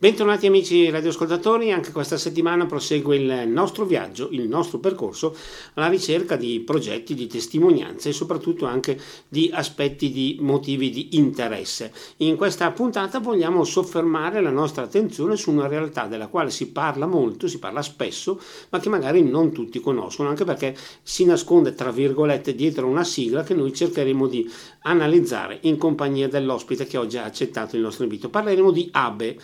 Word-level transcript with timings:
Bentornati 0.00 0.46
amici 0.46 0.88
radioascoltatori, 0.90 1.72
anche 1.72 1.90
questa 1.90 2.16
settimana 2.16 2.66
prosegue 2.66 3.16
il 3.16 3.48
nostro 3.48 3.84
viaggio, 3.84 4.28
il 4.30 4.46
nostro 4.46 4.78
percorso 4.78 5.34
alla 5.74 5.88
ricerca 5.88 6.36
di 6.36 6.60
progetti, 6.60 7.14
di 7.14 7.26
testimonianze 7.26 8.10
e 8.10 8.12
soprattutto 8.12 8.64
anche 8.64 8.96
di 9.26 9.50
aspetti 9.52 10.12
di 10.12 10.36
motivi 10.38 10.90
di 10.90 11.16
interesse. 11.16 11.92
In 12.18 12.36
questa 12.36 12.70
puntata 12.70 13.18
vogliamo 13.18 13.64
soffermare 13.64 14.40
la 14.40 14.52
nostra 14.52 14.84
attenzione 14.84 15.34
su 15.34 15.50
una 15.50 15.66
realtà 15.66 16.06
della 16.06 16.28
quale 16.28 16.50
si 16.50 16.70
parla 16.70 17.06
molto, 17.06 17.48
si 17.48 17.58
parla 17.58 17.82
spesso, 17.82 18.40
ma 18.68 18.78
che 18.78 18.88
magari 18.88 19.24
non 19.24 19.50
tutti 19.50 19.80
conoscono, 19.80 20.28
anche 20.28 20.44
perché 20.44 20.76
si 21.02 21.24
nasconde 21.24 21.74
tra 21.74 21.90
virgolette 21.90 22.54
dietro 22.54 22.86
una 22.86 23.02
sigla 23.02 23.42
che 23.42 23.54
noi 23.54 23.74
cercheremo 23.74 24.28
di 24.28 24.48
analizzare 24.82 25.58
in 25.62 25.76
compagnia 25.76 26.28
dell'ospite 26.28 26.86
che 26.86 26.98
oggi 26.98 27.18
ha 27.18 27.24
accettato 27.24 27.74
il 27.74 27.82
nostro 27.82 28.04
invito. 28.04 28.28
Parleremo 28.28 28.70
di 28.70 28.88
ABE 28.92 29.36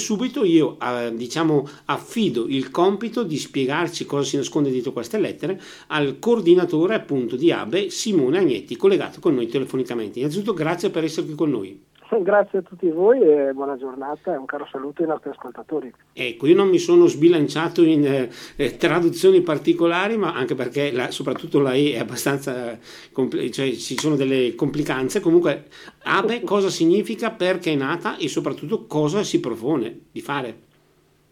subito 0.00 0.44
io 0.44 0.78
eh, 0.80 1.12
diciamo, 1.14 1.68
affido 1.86 2.46
il 2.48 2.70
compito 2.70 3.22
di 3.22 3.38
spiegarci 3.38 4.04
cosa 4.04 4.28
si 4.28 4.36
nasconde 4.36 4.70
dietro 4.70 4.92
queste 4.92 5.18
lettere 5.18 5.60
al 5.88 6.18
coordinatore 6.18 6.94
appunto 6.94 7.36
di 7.36 7.52
ABE 7.52 7.90
Simone 7.90 8.38
Agnetti 8.38 8.76
collegato 8.76 9.20
con 9.20 9.34
noi 9.34 9.46
telefonicamente. 9.46 10.18
Innanzitutto 10.18 10.54
grazie 10.54 10.90
per 10.90 11.04
essere 11.04 11.26
qui 11.26 11.34
con 11.34 11.50
noi. 11.50 11.89
Grazie 12.22 12.58
a 12.58 12.62
tutti 12.62 12.88
voi 12.90 13.20
e 13.20 13.52
buona 13.52 13.76
giornata 13.76 14.34
e 14.34 14.36
un 14.36 14.44
caro 14.44 14.66
saluto 14.70 15.02
ai 15.02 15.08
nostri 15.08 15.30
ascoltatori. 15.30 15.92
Ecco, 16.12 16.46
io 16.46 16.54
non 16.54 16.68
mi 16.68 16.78
sono 16.78 17.06
sbilanciato 17.06 17.82
in 17.82 18.04
eh, 18.04 18.30
eh 18.56 18.76
traduzioni 18.76 19.42
particolari, 19.42 20.16
ma 20.16 20.34
anche 20.34 20.54
perché 20.54 20.90
la, 20.90 21.10
soprattutto 21.10 21.60
la 21.60 21.74
E 21.74 21.92
è 21.92 21.98
abbastanza, 21.98 22.76
compl- 23.12 23.48
cioè 23.50 23.70
ci 23.72 23.96
sono 23.98 24.16
delle 24.16 24.54
complicanze. 24.54 25.20
Comunque, 25.20 25.66
ABE 26.02 26.42
cosa 26.44 26.68
significa, 26.68 27.30
perché 27.30 27.72
è 27.72 27.76
nata 27.76 28.16
e 28.16 28.28
soprattutto 28.28 28.86
cosa 28.86 29.22
si 29.22 29.38
propone 29.38 30.06
di 30.10 30.20
fare? 30.20 30.68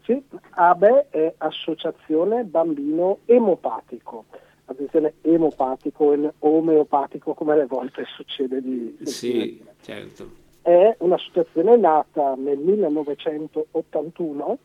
Sì, 0.03 0.21
ABE 0.51 1.07
è 1.09 1.33
Associazione 1.37 2.43
Bambino 2.43 3.19
Emopatico 3.25 4.25
attenzione 4.65 5.15
emopatico 5.21 6.13
e 6.13 6.31
omeopatico 6.39 7.33
come 7.33 7.53
alle 7.53 7.65
volte 7.65 8.05
succede 8.05 8.61
di 8.61 8.99
sì, 9.01 9.59
certo 9.81 10.38
è 10.61 10.95
un'associazione 10.99 11.77
nata 11.77 12.35
nel 12.35 12.57
1981 12.57 14.57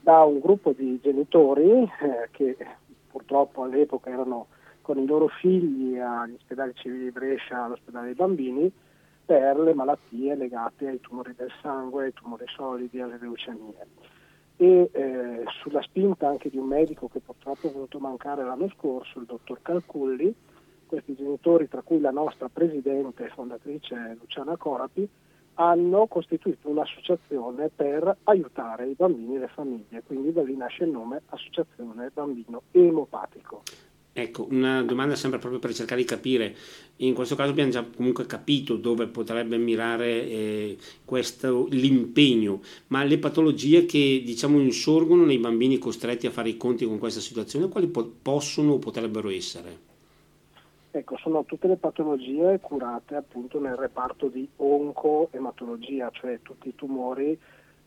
da 0.00 0.24
un 0.24 0.40
gruppo 0.40 0.72
di 0.72 0.98
genitori 1.00 1.82
eh, 1.82 2.28
che 2.30 2.56
purtroppo 3.10 3.62
all'epoca 3.62 4.10
erano 4.10 4.46
con 4.82 4.98
i 4.98 5.06
loro 5.06 5.28
figli 5.28 5.98
agli 5.98 6.34
ospedali 6.34 6.74
civili 6.74 7.04
di 7.04 7.10
Brescia, 7.10 7.64
all'ospedale 7.64 8.06
dei 8.06 8.14
bambini, 8.14 8.70
per 9.24 9.58
le 9.58 9.72
malattie 9.72 10.34
legate 10.34 10.88
ai 10.88 11.00
tumori 11.00 11.34
del 11.34 11.50
sangue, 11.62 12.04
ai 12.04 12.12
tumori 12.12 12.44
solidi, 12.54 13.00
alle 13.00 13.16
leucemie. 13.18 13.86
E 14.56 14.90
eh, 14.92 15.44
sulla 15.62 15.80
spinta 15.80 16.28
anche 16.28 16.50
di 16.50 16.58
un 16.58 16.66
medico 16.66 17.08
che 17.08 17.20
purtroppo 17.20 17.68
è 17.68 17.72
venuto 17.72 17.96
a 17.96 18.00
mancare 18.00 18.44
l'anno 18.44 18.68
scorso, 18.76 19.20
il 19.20 19.24
dottor 19.24 19.62
Calculli, 19.62 20.34
questi 20.86 21.14
genitori, 21.14 21.66
tra 21.66 21.80
cui 21.80 22.00
la 22.00 22.10
nostra 22.10 22.50
presidente 22.50 23.24
e 23.24 23.28
fondatrice 23.28 24.18
Luciana 24.20 24.58
Corapi, 24.58 25.08
hanno 25.54 26.06
costituito 26.06 26.68
un'associazione 26.68 27.70
per 27.74 28.16
aiutare 28.24 28.88
i 28.88 28.94
bambini 28.94 29.36
e 29.36 29.38
le 29.40 29.48
famiglie, 29.48 30.02
quindi 30.06 30.32
da 30.32 30.42
lì 30.42 30.56
nasce 30.56 30.84
il 30.84 30.90
nome 30.90 31.22
Associazione 31.28 32.10
Bambino 32.12 32.62
Emopatico. 32.70 33.62
Ecco, 34.16 34.46
una 34.50 34.80
domanda 34.84 35.16
sempre 35.16 35.40
proprio 35.40 35.58
per 35.58 35.74
cercare 35.74 36.00
di 36.00 36.06
capire, 36.06 36.54
in 36.98 37.14
questo 37.14 37.34
caso 37.34 37.50
abbiamo 37.50 37.72
già 37.72 37.84
comunque 37.84 38.26
capito 38.26 38.76
dove 38.76 39.08
potrebbe 39.08 39.56
mirare 39.56 40.28
eh, 40.28 40.78
questo, 41.04 41.66
l'impegno, 41.70 42.60
ma 42.88 43.02
le 43.02 43.18
patologie 43.18 43.86
che 43.86 44.22
diciamo 44.24 44.60
insorgono 44.60 45.24
nei 45.24 45.38
bambini 45.38 45.78
costretti 45.78 46.28
a 46.28 46.30
fare 46.30 46.50
i 46.50 46.56
conti 46.56 46.84
con 46.84 46.98
questa 46.98 47.18
situazione, 47.18 47.68
quali 47.68 47.88
po- 47.88 48.12
possono 48.22 48.74
o 48.74 48.78
potrebbero 48.78 49.30
essere? 49.30 49.93
Ecco, 50.96 51.16
sono 51.16 51.44
tutte 51.44 51.66
le 51.66 51.76
patologie 51.76 52.60
curate 52.60 53.16
appunto 53.16 53.58
nel 53.58 53.74
reparto 53.74 54.28
di 54.28 54.48
oncoematologia, 54.54 56.08
cioè 56.10 56.38
tutti 56.40 56.68
i 56.68 56.76
tumori 56.76 57.36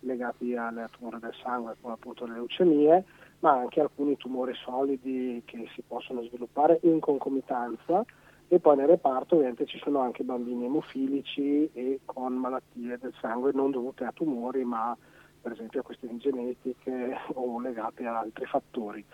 legati 0.02 0.54
alle 0.58 0.90
tumore 0.92 1.18
del 1.20 1.34
sangue, 1.42 1.78
come 1.80 1.94
appunto 1.94 2.26
le 2.26 2.34
leucemie, 2.34 3.06
ma 3.40 3.52
anche 3.52 3.80
alcuni 3.80 4.18
tumori 4.18 4.54
solidi 4.56 5.42
che 5.46 5.70
si 5.74 5.84
possono 5.88 6.22
sviluppare 6.24 6.80
in 6.84 7.00
concomitanza 7.00 8.04
e 8.50 8.60
poi 8.60 8.76
nel 8.76 8.88
reparto 8.88 9.36
ovviamente 9.36 9.66
ci 9.68 9.80
sono 9.80 10.02
anche 10.02 10.26
bambini 10.26 10.66
emofilici 10.66 11.70
e 11.72 12.02
con 12.04 12.34
malattie 12.34 12.98
del 12.98 13.14
sangue 13.22 13.54
non 13.54 13.72
dovute 13.72 14.04
a 14.04 14.12
tumori 14.12 14.66
ma 14.66 14.96
per 15.42 15.54
esempio 15.54 15.80
a 15.80 15.84
questioni 15.84 16.18
genetiche 16.18 17.18
o 17.36 17.58
legate 17.62 18.06
a 18.06 18.20
altri 18.20 18.46
fattori. 18.48 19.06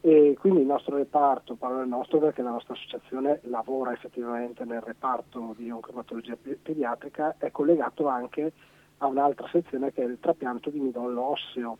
E 0.00 0.36
quindi 0.38 0.60
il 0.60 0.66
nostro 0.66 0.96
reparto, 0.96 1.56
parlo 1.56 1.78
del 1.78 1.88
nostro 1.88 2.18
perché 2.18 2.42
la 2.42 2.50
nostra 2.50 2.74
associazione 2.74 3.40
lavora 3.44 3.92
effettivamente 3.92 4.64
nel 4.64 4.80
reparto 4.80 5.54
di 5.56 5.70
oncomatologia 5.70 6.36
pediatrica, 6.36 7.34
è 7.38 7.50
collegato 7.50 8.06
anche 8.06 8.52
a 8.98 9.06
un'altra 9.06 9.48
sezione 9.48 9.92
che 9.92 10.02
è 10.02 10.06
il 10.06 10.18
trapianto 10.20 10.70
di 10.70 10.78
midollo 10.78 11.22
osseo, 11.22 11.78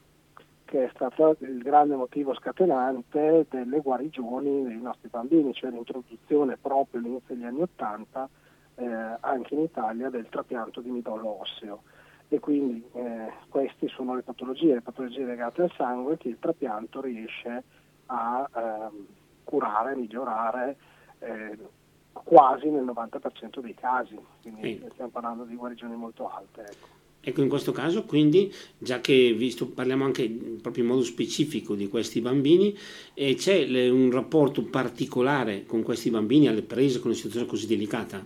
che 0.65 0.85
è 0.85 0.91
stato 0.95 1.37
il 1.41 1.63
grande 1.63 1.95
motivo 1.95 2.35
scatenante 2.35 3.47
delle 3.49 3.81
guarigioni 3.81 4.65
dei 4.65 4.81
nostri 4.81 5.09
bambini, 5.09 5.55
cioè 5.55 5.71
l'introduzione 5.71 6.59
proprio 6.61 7.01
all'inizio 7.01 7.35
degli 7.35 7.45
anni 7.45 7.63
Ottanta 7.63 8.29
eh, 8.75 8.85
anche 9.21 9.55
in 9.55 9.61
Italia 9.61 10.11
del 10.11 10.29
trapianto 10.29 10.81
di 10.81 10.91
midollo 10.91 11.41
osseo. 11.41 11.83
E 12.29 12.41
quindi 12.41 12.85
eh, 12.93 13.33
queste 13.49 13.89
sono 13.89 14.15
le 14.15 14.23
patologie, 14.23 14.75
le 14.75 14.83
patologie 14.83 15.25
legate 15.25 15.63
al 15.63 15.73
sangue 15.77 16.19
che 16.19 16.29
il 16.29 16.39
trapianto 16.39 17.01
riesce 17.01 17.49
a 17.49 17.63
a 18.09 18.49
ehm, 18.55 19.07
curare, 19.45 19.97
migliorare 19.97 20.77
eh, 21.21 21.59
quasi 22.13 22.69
nel 22.69 22.85
90% 22.85 23.61
dei 23.61 23.75
casi, 23.75 24.19
quindi 24.43 24.79
sì. 24.83 24.89
stiamo 24.93 25.11
parlando 25.11 25.45
di 25.45 25.55
guarigioni 25.55 25.97
molto 25.97 26.29
alte. 26.29 26.63
Ecco. 26.63 26.97
Ecco, 27.21 27.43
in 27.43 27.49
questo 27.49 27.73
caso 27.73 28.05
quindi, 28.05 28.53
già 28.79 29.01
che 29.01 29.35
visto, 29.37 29.69
parliamo 29.69 30.05
anche 30.05 30.29
proprio 30.63 30.85
in 30.85 30.91
modo 30.91 31.03
specifico 31.03 31.75
di 31.75 31.89
questi 31.89 32.21
bambini, 32.21 32.77
eh, 33.15 33.35
c'è 33.35 33.67
le, 33.67 33.89
un 33.89 34.11
rapporto 34.11 34.63
particolare 34.63 35.65
con 35.67 35.83
questi 35.83 36.11
bambini 36.11 36.49
alle 36.49 36.63
prese 36.63 36.99
con 36.99 37.09
una 37.09 37.17
situazione 37.17 37.47
così 37.47 37.67
delicata? 37.67 38.25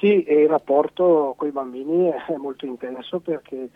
Sì, 0.00 0.24
il 0.28 0.48
rapporto 0.48 1.34
con 1.36 1.48
i 1.48 1.52
bambini 1.52 2.08
è 2.08 2.36
molto 2.36 2.66
intenso 2.66 3.20
perché 3.20 3.68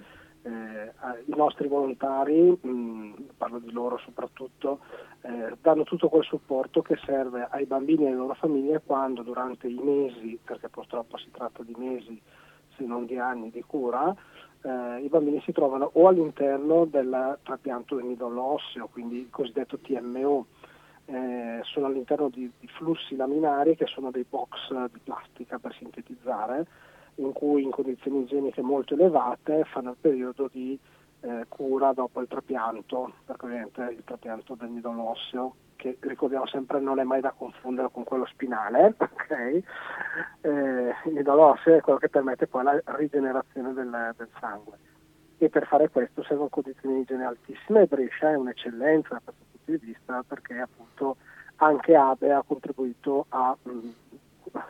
eh, 0.42 0.92
i 1.26 1.34
nostri 1.36 1.68
volontari, 1.68 2.56
mh, 2.60 3.30
parlo 3.36 3.58
di 3.58 3.70
loro 3.70 3.98
soprattutto, 3.98 4.80
eh, 5.22 5.56
danno 5.60 5.84
tutto 5.84 6.08
quel 6.08 6.24
supporto 6.24 6.82
che 6.82 6.98
serve 7.04 7.46
ai 7.50 7.64
bambini 7.64 8.04
e 8.04 8.08
alle 8.08 8.16
loro 8.16 8.34
famiglie 8.34 8.82
quando 8.84 9.22
durante 9.22 9.68
i 9.68 9.80
mesi, 9.82 10.38
perché 10.42 10.68
purtroppo 10.68 11.16
si 11.16 11.30
tratta 11.30 11.62
di 11.62 11.74
mesi 11.76 12.20
se 12.76 12.84
non 12.84 13.06
di 13.06 13.18
anni 13.18 13.50
di 13.50 13.62
cura, 13.62 14.14
eh, 14.62 15.02
i 15.02 15.08
bambini 15.08 15.40
si 15.42 15.52
trovano 15.52 15.90
o 15.94 16.08
all'interno 16.08 16.84
del 16.84 17.38
trapianto 17.42 17.96
del 17.96 18.04
midollo 18.04 18.42
osseo, 18.42 18.88
quindi 18.88 19.18
il 19.18 19.30
cosiddetto 19.30 19.78
TMO, 19.78 20.46
eh, 21.04 21.60
sono 21.62 21.86
all'interno 21.86 22.28
di, 22.28 22.50
di 22.58 22.68
flussi 22.68 23.16
laminari 23.16 23.76
che 23.76 23.86
sono 23.86 24.10
dei 24.10 24.24
box 24.28 24.72
di 24.92 25.00
plastica 25.02 25.58
per 25.58 25.74
sintetizzare, 25.74 26.66
in 27.16 27.32
cui 27.32 27.62
in 27.62 27.70
condizioni 27.70 28.20
igieniche 28.22 28.62
molto 28.62 28.94
elevate 28.94 29.64
fanno 29.64 29.90
il 29.90 29.96
periodo 30.00 30.48
di 30.50 30.78
eh, 31.20 31.46
cura 31.48 31.92
dopo 31.92 32.20
il 32.20 32.28
trapianto, 32.28 33.12
perché 33.24 33.46
ovviamente 33.46 33.82
il 33.82 34.02
trapianto 34.04 34.54
del 34.54 34.68
midollo 34.68 35.10
osseo, 35.10 35.54
che 35.76 35.96
ricordiamo 36.00 36.46
sempre 36.46 36.80
non 36.80 36.98
è 36.98 37.02
mai 37.02 37.20
da 37.20 37.32
confondere 37.36 37.90
con 37.92 38.04
quello 38.04 38.26
spinale, 38.26 38.94
okay? 38.98 39.62
eh, 40.40 40.94
il 41.04 41.12
midollo 41.12 41.50
osseo 41.52 41.76
è 41.76 41.80
quello 41.80 41.98
che 41.98 42.08
permette 42.08 42.46
poi 42.46 42.64
la 42.64 42.80
rigenerazione 42.96 43.72
del, 43.72 44.14
del 44.16 44.28
sangue. 44.38 44.78
E 45.38 45.48
per 45.48 45.66
fare 45.66 45.88
questo 45.88 46.22
servono 46.22 46.48
condizioni 46.48 46.96
di 46.96 47.00
igiene 47.00 47.24
altissime 47.24 47.82
e 47.82 47.86
Brescia 47.86 48.30
è 48.30 48.36
un'eccellenza 48.36 49.08
da 49.14 49.20
questo 49.24 49.42
punto 49.50 49.70
di 49.72 49.86
vista 49.92 50.22
perché 50.26 50.54
appunto 50.60 51.16
anche 51.56 51.96
ABE 51.96 52.32
ha 52.32 52.44
contribuito 52.46 53.26
a 53.30 53.56
mh, 53.60 53.70
mm, 53.70 53.90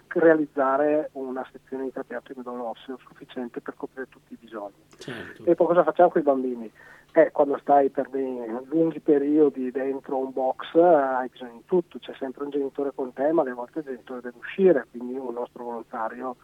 realizzare 0.08 1.11
una 1.12 1.46
sezione 1.50 1.84
di 1.84 1.93
trapianto 1.93 2.32
di 2.32 2.38
midollo 2.38 2.69
osseo 2.69 2.99
sufficiente 2.99 3.61
per 3.61 3.75
coprire 3.76 4.08
tutti 4.08 4.34
i 4.34 4.38
bisogni. 4.40 4.75
Certo. 4.96 5.44
E 5.44 5.55
poi 5.55 5.67
cosa 5.67 5.82
facciamo 5.82 6.11
con 6.11 6.20
i 6.20 6.25
bambini? 6.25 6.70
Eh, 7.14 7.31
quando 7.31 7.58
stai 7.58 7.90
per 7.90 8.08
dei 8.08 8.40
lunghi 8.69 9.00
periodi 9.00 9.70
dentro 9.70 10.17
un 10.17 10.32
box 10.32 10.75
hai 10.75 11.29
bisogno 11.29 11.56
di 11.56 11.64
tutto, 11.67 11.99
c'è 11.99 12.14
sempre 12.19 12.44
un 12.44 12.50
genitore 12.50 12.93
con 12.94 13.12
te, 13.12 13.31
ma 13.32 13.43
alle 13.43 13.52
volte 13.52 13.81
il 13.81 13.84
genitore 13.84 14.20
deve 14.23 14.38
uscire, 14.38 14.87
quindi 14.90 15.14
un 15.14 15.34
nostro 15.34 15.64
volontario 15.64 16.37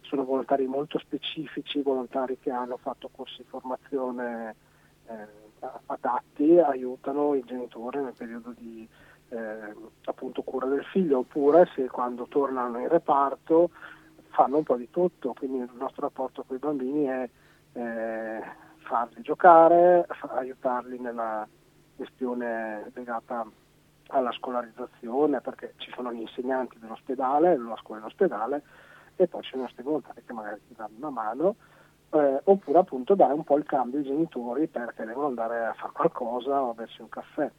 sono 0.00 0.24
volontari 0.24 0.66
molto 0.66 0.98
specifici, 0.98 1.82
volontari 1.82 2.38
che 2.40 2.50
hanno 2.50 2.76
fatto 2.76 3.10
corsi 3.14 3.38
di 3.38 3.48
formazione 3.48 4.54
eh, 5.06 5.26
adatti, 5.86 6.58
aiutano 6.58 7.34
il 7.34 7.44
genitore 7.44 8.00
nel 8.00 8.14
periodo 8.16 8.52
di 8.56 8.88
eh, 9.28 9.74
appunto 10.04 10.42
cura 10.42 10.66
del 10.66 10.84
figlio 10.84 11.18
oppure 11.18 11.68
se 11.74 11.86
quando 11.86 12.26
tornano 12.28 12.78
in 12.78 12.88
reparto 12.88 13.70
fanno 14.28 14.58
un 14.58 14.64
po' 14.64 14.76
di 14.76 14.90
tutto, 14.90 15.32
quindi 15.32 15.58
il 15.58 15.70
nostro 15.78 16.02
rapporto 16.02 16.44
con 16.44 16.56
i 16.56 16.58
bambini 16.58 17.04
è 17.04 17.28
eh, 17.72 18.40
farli 18.78 19.22
giocare, 19.22 20.06
aiutarli 20.20 20.98
nella 20.98 21.46
questione 21.96 22.90
legata 22.94 23.46
alla 24.08 24.32
scolarizzazione, 24.32 25.40
perché 25.40 25.72
ci 25.76 25.90
sono 25.94 26.12
gli 26.12 26.20
insegnanti 26.20 26.78
dell'ospedale, 26.78 27.56
la 27.56 27.76
scuola 27.80 28.00
dell'ospedale, 28.00 28.62
e 29.16 29.26
poi 29.26 29.42
ci 29.42 29.50
sono 29.50 29.62
nostri 29.62 29.82
volontari 29.82 30.22
che 30.24 30.32
magari 30.32 30.60
ti 30.68 30.74
danno 30.76 30.94
una 30.96 31.10
mano, 31.10 31.56
eh, 32.10 32.40
oppure 32.44 32.78
appunto 32.78 33.14
dare 33.14 33.32
un 33.32 33.42
po' 33.42 33.56
il 33.56 33.64
cambio 33.64 33.98
ai 33.98 34.04
genitori 34.04 34.68
perché 34.68 35.04
devono 35.04 35.26
andare 35.26 35.64
a 35.64 35.74
fare 35.74 35.92
qualcosa 35.92 36.62
o 36.62 36.70
a 36.70 36.74
bersi 36.74 37.00
un 37.00 37.08
caffè. 37.08 37.50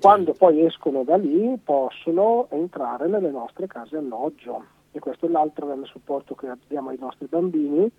Quando 0.00 0.32
poi 0.32 0.64
escono 0.64 1.02
da 1.02 1.16
lì 1.16 1.58
possono 1.62 2.46
entrare 2.50 3.08
nelle 3.08 3.30
nostre 3.30 3.66
case 3.66 3.96
alloggio. 3.96 4.64
E 4.92 5.00
questo 5.00 5.26
è 5.26 5.28
l'altro 5.28 5.66
grande 5.66 5.86
supporto 5.86 6.34
che 6.36 6.48
diamo 6.68 6.90
ai 6.90 6.98
nostri 6.98 7.26
bambini, 7.26 7.90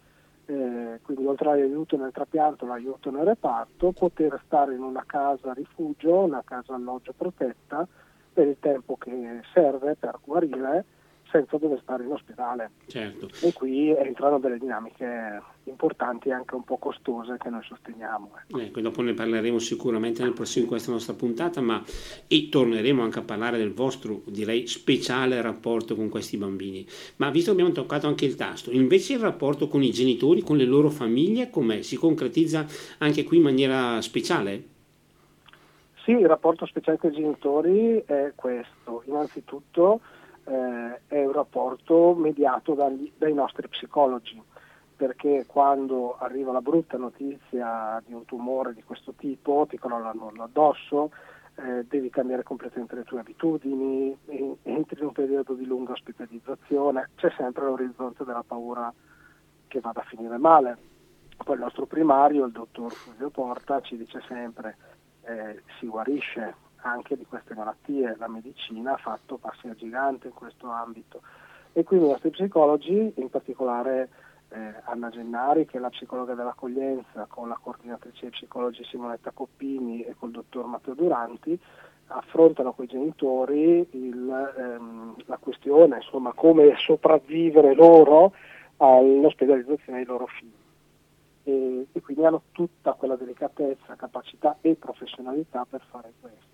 eh, 0.45 0.99
quindi 1.03 1.25
oltre 1.25 1.51
all'aiuto 1.51 1.97
nel 1.97 2.11
trapianto, 2.11 2.65
l'aiuto 2.65 3.11
nel 3.11 3.25
reparto, 3.25 3.91
poter 3.91 4.41
stare 4.45 4.75
in 4.75 4.81
una 4.81 5.03
casa 5.05 5.53
rifugio, 5.53 6.19
una 6.19 6.41
casa 6.43 6.73
alloggio 6.73 7.13
protetta 7.15 7.85
per 8.31 8.47
il 8.47 8.57
tempo 8.59 8.95
che 8.95 9.41
serve 9.53 9.95
per 9.95 10.19
guarire 10.23 10.85
senza 11.31 11.57
dover 11.57 11.79
stare 11.81 12.03
in 12.03 12.11
ospedale. 12.11 12.71
Certo. 12.87 13.29
E 13.41 13.53
qui 13.53 13.89
entrano 13.95 14.39
delle 14.39 14.57
dinamiche 14.57 15.41
importanti 15.63 16.29
e 16.29 16.33
anche 16.33 16.55
un 16.55 16.63
po' 16.63 16.77
costose 16.77 17.37
che 17.37 17.49
noi 17.49 17.63
sosteniamo. 17.63 18.31
Ecco. 18.41 18.59
ecco, 18.59 18.81
dopo 18.81 19.01
ne 19.01 19.13
parleremo 19.13 19.59
sicuramente 19.59 20.23
nel 20.23 20.33
prossimo 20.33 20.63
di 20.63 20.69
questa 20.69 20.91
nostra 20.91 21.13
puntata, 21.13 21.61
ma 21.61 21.81
e 22.27 22.49
torneremo 22.49 23.01
anche 23.01 23.19
a 23.19 23.23
parlare 23.23 23.57
del 23.57 23.73
vostro, 23.73 24.21
direi, 24.25 24.67
speciale 24.67 25.41
rapporto 25.41 25.95
con 25.95 26.09
questi 26.09 26.37
bambini. 26.37 26.85
Ma 27.17 27.29
visto 27.29 27.53
che 27.53 27.61
abbiamo 27.61 27.73
toccato 27.73 28.07
anche 28.07 28.25
il 28.25 28.35
tasto, 28.35 28.71
invece 28.71 29.13
il 29.13 29.19
rapporto 29.19 29.67
con 29.67 29.83
i 29.83 29.91
genitori, 29.91 30.41
con 30.41 30.57
le 30.57 30.65
loro 30.65 30.89
famiglie, 30.89 31.49
com'è? 31.49 31.81
Si 31.81 31.95
concretizza 31.95 32.65
anche 32.99 33.23
qui 33.23 33.37
in 33.37 33.43
maniera 33.43 34.01
speciale? 34.01 34.77
Sì, 36.03 36.11
il 36.11 36.27
rapporto 36.27 36.65
speciale 36.65 36.97
con 36.97 37.11
i 37.11 37.15
genitori 37.15 38.01
è 38.05 38.31
questo. 38.35 39.03
Innanzitutto 39.05 39.99
eh, 40.49 41.01
è 41.07 41.25
un 41.25 41.31
rapporto 41.31 42.15
mediato 42.15 42.73
dagli, 42.73 43.11
dai 43.15 43.33
nostri 43.33 43.67
psicologi, 43.67 44.41
perché 44.95 45.45
quando 45.47 46.17
arriva 46.17 46.51
la 46.51 46.61
brutta 46.61 46.97
notizia 46.97 48.01
di 48.05 48.13
un 48.13 48.25
tumore 48.25 48.73
di 48.73 48.83
questo 48.83 49.13
tipo, 49.13 49.67
ti 49.69 49.77
crollano 49.77 50.31
addosso, 50.39 51.11
eh, 51.55 51.85
devi 51.87 52.09
cambiare 52.09 52.43
completamente 52.43 52.95
le 52.95 53.03
tue 53.03 53.19
abitudini, 53.19 54.17
entri 54.63 54.99
in 54.99 55.05
un 55.05 55.11
periodo 55.11 55.53
di 55.53 55.65
lunga 55.65 55.91
ospitalizzazione, 55.91 57.09
c'è 57.15 57.31
sempre 57.37 57.65
l'orizzonte 57.65 58.23
della 58.23 58.43
paura 58.45 58.91
che 59.67 59.79
vada 59.79 60.01
a 60.01 60.05
finire 60.05 60.37
male. 60.37 60.77
Poi 61.37 61.55
il 61.55 61.61
nostro 61.61 61.85
primario, 61.85 62.45
il 62.45 62.51
dottor 62.51 62.91
Fulvio 62.91 63.29
Porta, 63.29 63.79
ci 63.81 63.95
dice 63.95 64.21
sempre 64.27 64.75
eh, 65.21 65.61
si 65.79 65.87
guarisce, 65.87 66.55
anche 66.81 67.17
di 67.17 67.25
queste 67.25 67.53
malattie. 67.53 68.15
La 68.17 68.27
medicina 68.27 68.93
ha 68.93 68.97
fatto 68.97 69.37
passi 69.37 69.67
a 69.67 69.75
gigante 69.75 70.27
in 70.27 70.33
questo 70.33 70.69
ambito 70.69 71.21
e 71.73 71.83
quindi 71.83 72.05
i 72.05 72.09
nostri 72.09 72.29
psicologi, 72.31 73.13
in 73.15 73.29
particolare 73.29 74.09
eh, 74.49 74.73
Anna 74.85 75.09
Gennari 75.09 75.65
che 75.65 75.77
è 75.77 75.79
la 75.79 75.89
psicologa 75.89 76.33
dell'accoglienza 76.33 77.25
con 77.29 77.47
la 77.47 77.59
coordinatrice 77.61 78.25
di 78.25 78.31
psicologi 78.31 78.83
Simonetta 78.85 79.31
Coppini 79.31 80.01
e 80.01 80.15
col 80.17 80.31
dottor 80.31 80.65
Matteo 80.65 80.95
Duranti, 80.95 81.59
affrontano 82.07 82.73
con 82.73 82.85
i 82.85 82.87
genitori 82.87 83.87
il, 83.91 84.53
ehm, 84.57 85.15
la 85.25 85.37
questione, 85.37 85.97
insomma, 85.97 86.33
come 86.33 86.73
sopravvivere 86.77 87.75
loro 87.75 88.33
all'ospedalizzazione 88.77 89.99
dei 89.99 90.07
loro 90.07 90.25
figli. 90.25 90.51
E, 91.43 91.87
e, 91.91 92.01
quindi 92.01 92.25
hanno 92.25 92.41
tutta 92.51 92.93
quella 92.93 93.15
delicatezza, 93.15 93.95
capacità 93.95 94.57
e 94.61 94.75
professionalità 94.75 95.65
per 95.69 95.81
fare 95.89 96.11
questo 96.19 96.48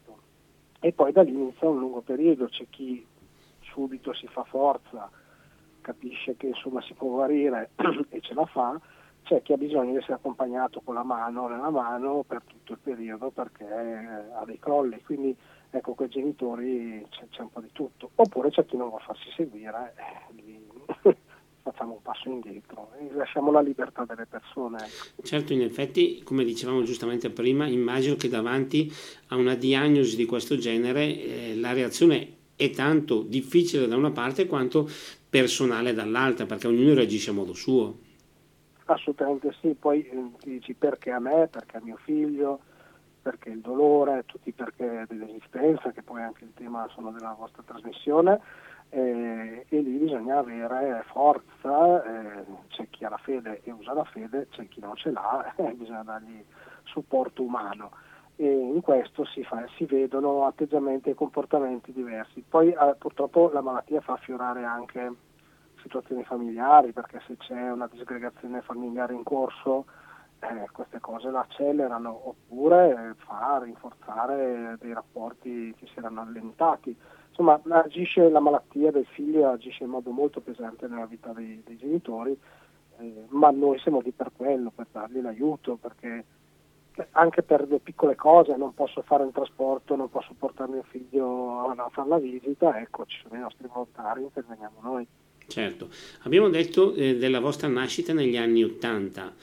e 0.85 0.93
poi 0.93 1.11
da 1.11 1.23
lì 1.23 1.31
inizia 1.31 1.67
un 1.67 1.79
lungo 1.79 2.01
periodo, 2.01 2.45
c'è 2.45 2.67
chi 2.69 3.03
subito 3.61 4.13
si 4.13 4.27
fa 4.27 4.43
forza, 4.43 5.09
capisce 5.81 6.37
che 6.37 6.45
insomma 6.45 6.79
si 6.83 6.93
può 6.93 7.09
guarire 7.09 7.71
e 8.09 8.21
ce 8.21 8.35
la 8.35 8.45
fa, 8.45 8.79
c'è 9.23 9.41
chi 9.41 9.53
ha 9.53 9.57
bisogno 9.57 9.93
di 9.93 9.97
essere 9.97 10.13
accompagnato 10.13 10.81
con 10.81 10.93
la 10.93 11.01
mano 11.01 11.47
nella 11.47 11.71
mano 11.71 12.23
per 12.27 12.43
tutto 12.45 12.73
il 12.73 12.77
periodo 12.77 13.31
perché 13.31 13.65
ha 13.65 14.45
dei 14.45 14.59
crolli, 14.59 15.01
quindi 15.01 15.35
ecco 15.71 15.95
con 15.95 16.05
i 16.05 16.09
genitori 16.09 17.03
c'è, 17.09 17.29
c'è, 17.29 17.41
un 17.41 17.49
po' 17.49 17.61
di 17.61 17.71
tutto, 17.71 18.11
oppure 18.13 18.51
c'è 18.51 18.63
chi 18.65 18.77
non 18.77 18.89
vuole 18.89 19.05
farsi 19.05 19.31
seguire, 19.35 19.95
eh, 19.97 20.33
facciamo 21.65 21.93
un 21.93 22.01
passo 22.03 22.29
indietro 22.29 22.91
e 22.99 23.11
lasciamo 23.15 23.51
la 23.51 23.59
libertà 23.59 24.05
delle 24.05 24.27
persone. 24.27 24.77
Certo, 25.23 25.51
in 25.51 25.61
effetti, 25.61 26.21
come 26.23 26.43
dicevamo 26.43 26.83
giustamente 26.83 27.31
prima, 27.31 27.65
immagino 27.65 28.15
che 28.15 28.29
davanti 28.29 28.91
a 29.29 29.35
una 29.35 29.55
diagnosi 29.55 30.15
di 30.15 30.25
questo 30.25 30.57
genere 30.57 31.01
eh, 31.01 31.55
la 31.55 31.73
reazione 31.73 32.33
è 32.55 32.69
tanto 32.69 33.23
difficile 33.23 33.87
da 33.87 33.95
una 33.95 34.11
parte 34.11 34.45
quanto 34.45 34.87
personale 35.27 35.93
dall'altra, 35.93 36.45
perché 36.45 36.67
ognuno 36.67 36.93
reagisce 36.93 37.31
a 37.31 37.33
modo 37.33 37.53
suo. 37.53 37.97
Assolutamente 38.85 39.51
sì, 39.59 39.73
poi 39.73 40.07
eh, 40.07 40.29
dici 40.43 40.75
perché 40.75 41.09
a 41.09 41.19
me, 41.19 41.47
perché 41.51 41.77
a 41.77 41.81
mio 41.81 41.97
figlio, 42.03 42.59
perché 43.23 43.49
il 43.49 43.61
dolore, 43.61 44.23
tutti 44.27 44.51
perché 44.51 45.05
dell'esistenza, 45.09 45.91
che 45.91 46.03
poi 46.03 46.21
anche 46.21 46.43
il 46.43 46.53
tema 46.53 46.87
sono 46.93 47.11
della 47.11 47.35
vostra 47.35 47.63
trasmissione 47.65 48.39
eh, 48.95 49.65
e 49.67 49.79
lì 49.81 49.97
bisogna 49.97 50.37
avere 50.37 51.03
forza, 51.07 52.01
eh, 52.03 52.45
c'è 52.69 52.87
chi 52.89 53.03
ha 53.03 53.09
la 53.09 53.17
fede 53.17 53.59
e 53.63 53.71
usa 53.71 53.93
la 53.93 54.05
fede, 54.05 54.47
c'è 54.51 54.69
chi 54.69 54.79
non 54.79 54.95
ce 54.95 55.11
l'ha 55.11 55.53
e 55.57 55.73
bisogna 55.73 56.03
dargli 56.03 56.41
supporto 56.83 57.43
umano 57.43 57.91
e 58.37 58.49
in 58.49 58.81
questo 58.81 59.25
si, 59.25 59.43
fa, 59.43 59.65
si 59.75 59.85
vedono 59.85 60.45
atteggiamenti 60.45 61.09
e 61.09 61.13
comportamenti 61.13 61.91
diversi. 61.91 62.43
Poi 62.47 62.69
eh, 62.69 62.95
purtroppo 62.97 63.49
la 63.51 63.61
malattia 63.61 63.99
fa 63.99 64.13
affiorare 64.13 64.63
anche 64.63 65.11
situazioni 65.81 66.23
familiari 66.23 66.93
perché 66.93 67.21
se 67.27 67.35
c'è 67.35 67.69
una 67.69 67.89
disgregazione 67.91 68.61
familiare 68.61 69.13
in 69.13 69.23
corso 69.23 69.85
eh, 70.39 70.69
queste 70.71 70.99
cose 71.01 71.29
la 71.29 71.41
accelerano 71.41 72.29
oppure 72.29 73.13
fa 73.17 73.59
rinforzare 73.61 74.77
dei 74.79 74.93
rapporti 74.93 75.73
che 75.77 75.85
si 75.87 75.99
erano 75.99 76.21
allentati 76.21 76.97
insomma 77.37 77.61
agisce 77.81 78.29
la 78.29 78.39
malattia 78.39 78.91
del 78.91 79.05
figlio 79.11 79.49
agisce 79.49 79.83
in 79.83 79.89
modo 79.89 80.11
molto 80.11 80.39
pesante 80.39 80.87
nella 80.87 81.05
vita 81.05 81.33
dei, 81.33 81.61
dei 81.65 81.75
genitori, 81.75 82.37
eh, 82.99 83.25
ma 83.29 83.51
noi 83.51 83.77
siamo 83.79 83.99
lì 83.99 84.11
per 84.11 84.31
quello, 84.33 84.71
per 84.73 84.87
dargli 84.89 85.19
l'aiuto, 85.19 85.75
perché 85.75 86.23
anche 87.11 87.43
per 87.43 87.67
le 87.67 87.79
piccole 87.79 88.15
cose, 88.15 88.55
non 88.55 88.73
posso 88.73 89.01
fare 89.01 89.25
il 89.25 89.33
trasporto, 89.33 89.97
non 89.97 90.09
posso 90.09 90.33
portare 90.39 90.71
mio 90.71 90.85
figlio 90.87 91.69
a 91.69 91.89
fare 91.91 92.07
la 92.07 92.19
visita, 92.19 92.79
ecco 92.79 93.05
ci 93.05 93.19
sono 93.21 93.35
i 93.35 93.41
nostri 93.41 93.67
volontari, 93.67 94.21
interveniamo 94.21 94.79
noi. 94.81 95.05
Certo, 95.47 95.89
abbiamo 96.23 96.47
detto 96.47 96.93
eh, 96.93 97.17
della 97.17 97.41
vostra 97.41 97.67
nascita 97.67 98.13
negli 98.13 98.37
anni 98.37 98.63
Ottanta. 98.63 99.33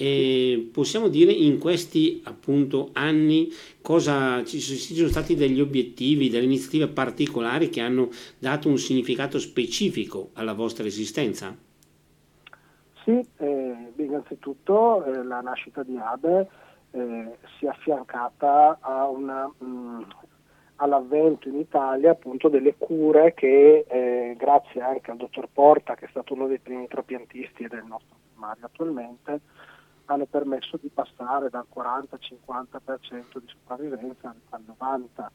E 0.00 0.70
possiamo 0.72 1.08
dire 1.08 1.32
in 1.32 1.58
questi 1.58 2.22
appunto 2.24 2.90
anni 2.92 3.48
cosa 3.82 4.44
ci 4.44 4.60
sono 4.60 5.08
stati 5.08 5.34
degli 5.34 5.60
obiettivi, 5.60 6.30
delle 6.30 6.44
iniziative 6.44 6.86
particolari 6.86 7.68
che 7.68 7.80
hanno 7.80 8.08
dato 8.38 8.68
un 8.68 8.78
significato 8.78 9.40
specifico 9.40 10.30
alla 10.34 10.52
vostra 10.52 10.86
esistenza? 10.86 11.52
Sì, 13.02 13.20
eh, 13.38 13.92
innanzitutto 13.96 15.04
eh, 15.04 15.24
la 15.24 15.40
nascita 15.40 15.82
di 15.82 15.96
Abe 15.96 16.48
eh, 16.92 17.36
si 17.58 17.66
è 17.66 17.68
affiancata 17.68 18.78
una, 19.10 19.52
mh, 19.58 19.66
mm, 19.66 20.02
all'avvento 20.76 21.48
in 21.48 21.58
Italia 21.58 22.12
appunto 22.12 22.48
delle 22.48 22.76
cure 22.78 23.34
che 23.34 23.84
eh, 23.88 24.36
grazie 24.38 24.80
anche 24.80 25.10
al 25.10 25.16
dottor 25.16 25.48
Porta 25.52 25.96
che 25.96 26.04
è 26.04 26.08
stato 26.10 26.34
uno 26.34 26.46
dei 26.46 26.60
primi 26.60 26.86
trapiantisti 26.86 27.66
del 27.66 27.82
nostro 27.84 28.14
primario 28.30 28.66
attualmente 28.66 29.40
hanno 30.10 30.26
permesso 30.26 30.78
di 30.80 30.88
passare 30.88 31.50
dal 31.50 31.66
40-50% 31.74 33.38
di 33.38 33.46
sopravvivenza 33.46 34.34
al 34.50 34.62
90% 34.80 35.26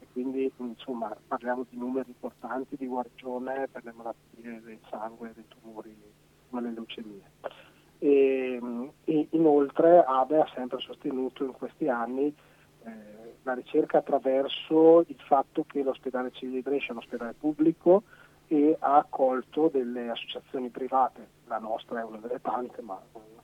e 0.00 0.06
quindi 0.12 0.50
insomma 0.56 1.14
parliamo 1.26 1.66
di 1.68 1.76
numeri 1.76 2.08
importanti 2.08 2.76
di 2.76 2.86
guarigione 2.86 3.68
per 3.70 3.84
le 3.84 3.92
malattie 3.92 4.60
del 4.62 4.78
sangue 4.88 5.32
dei 5.34 5.44
tumori 5.48 5.94
come 6.48 6.62
le 6.62 6.72
leucemie. 6.72 7.30
E, 7.98 8.60
e 9.04 9.26
inoltre 9.30 10.02
ABE 10.02 10.40
ha 10.40 10.50
sempre 10.54 10.80
sostenuto 10.80 11.44
in 11.44 11.52
questi 11.52 11.88
anni 11.88 12.34
eh, 12.84 13.36
la 13.42 13.52
ricerca 13.52 13.98
attraverso 13.98 15.00
il 15.06 15.20
fatto 15.26 15.64
che 15.66 15.82
l'ospedale 15.82 16.32
civile 16.32 16.56
di 16.56 16.62
Brescia 16.62 16.88
è 16.88 16.92
un 16.92 16.98
ospedale 16.98 17.34
pubblico 17.38 18.04
e 18.52 18.76
ha 18.80 18.96
accolto 18.98 19.70
delle 19.72 20.10
associazioni 20.10 20.68
private, 20.68 21.26
la 21.46 21.58
nostra 21.58 22.00
è 22.00 22.04
una 22.04 22.18
delle 22.18 22.38
tante, 22.42 22.82
ma 22.82 23.00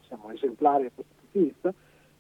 siamo 0.07 0.31
esemplari 0.31 0.85
a 0.85 0.91
questo 0.95 1.15
punto 1.17 1.39
di 1.39 1.45
vista, 1.45 1.73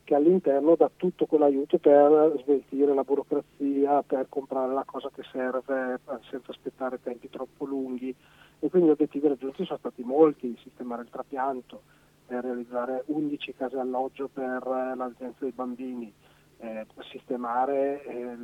che 0.05 0.15
all'interno 0.15 0.75
dà 0.75 0.91
tutto 0.97 1.27
quell'aiuto 1.27 1.77
per 1.77 2.41
sveltire 2.43 2.95
la 2.95 3.03
burocrazia, 3.03 4.03
per 4.03 4.25
comprare 4.31 4.73
la 4.73 4.85
cosa 4.87 5.11
che 5.13 5.23
serve 5.31 5.95
eh, 5.97 6.19
senza 6.31 6.51
aspettare 6.51 6.99
tempi 7.03 7.29
troppo 7.29 7.67
lunghi. 7.67 8.15
E 8.59 8.71
quindi 8.71 8.89
gli 8.89 8.93
obiettivi 8.93 9.29
raggiunti 9.29 9.67
sono 9.67 9.79
stati 9.79 10.03
molti, 10.03 10.59
sistemare 10.63 11.03
il 11.03 11.11
trapianto, 11.11 11.83
eh, 12.29 12.41
realizzare 12.41 13.03
11 13.09 13.55
case 13.55 13.77
alloggio 13.77 14.31
per 14.33 14.67
eh, 15.19 15.33
dei 15.39 15.53
bambini, 15.53 16.11
eh, 16.57 16.87
sistemare 17.11 18.03
eh, 18.03 18.37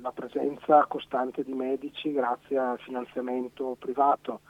la, 0.00 0.12
presenza 0.12 0.84
costante 0.86 1.42
di 1.42 1.52
medici 1.52 2.12
grazie 2.12 2.58
al 2.58 2.78
finanziamento 2.78 3.76
privato, 3.78 4.40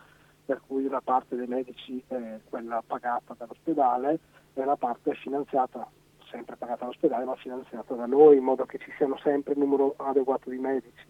per 0.44 0.60
cui 0.66 0.84
una 0.84 1.00
parte 1.00 1.36
dei 1.36 1.46
medici 1.46 2.02
è 2.06 2.38
quella 2.48 2.82
pagata 2.86 3.34
dall'ospedale 3.36 4.18
e 4.54 4.62
una 4.62 4.76
parte 4.76 5.10
è 5.10 5.14
finanziata, 5.14 5.88
sempre 6.30 6.56
pagata 6.56 6.80
dall'ospedale 6.80 7.24
ma 7.24 7.36
finanziata 7.36 7.94
da 7.94 8.06
noi 8.06 8.36
in 8.36 8.44
modo 8.44 8.64
che 8.64 8.78
ci 8.78 8.92
siano 8.96 9.16
sempre 9.18 9.54
un 9.54 9.60
numero 9.60 9.94
adeguato 9.96 10.50
di 10.50 10.58
medici, 10.58 11.06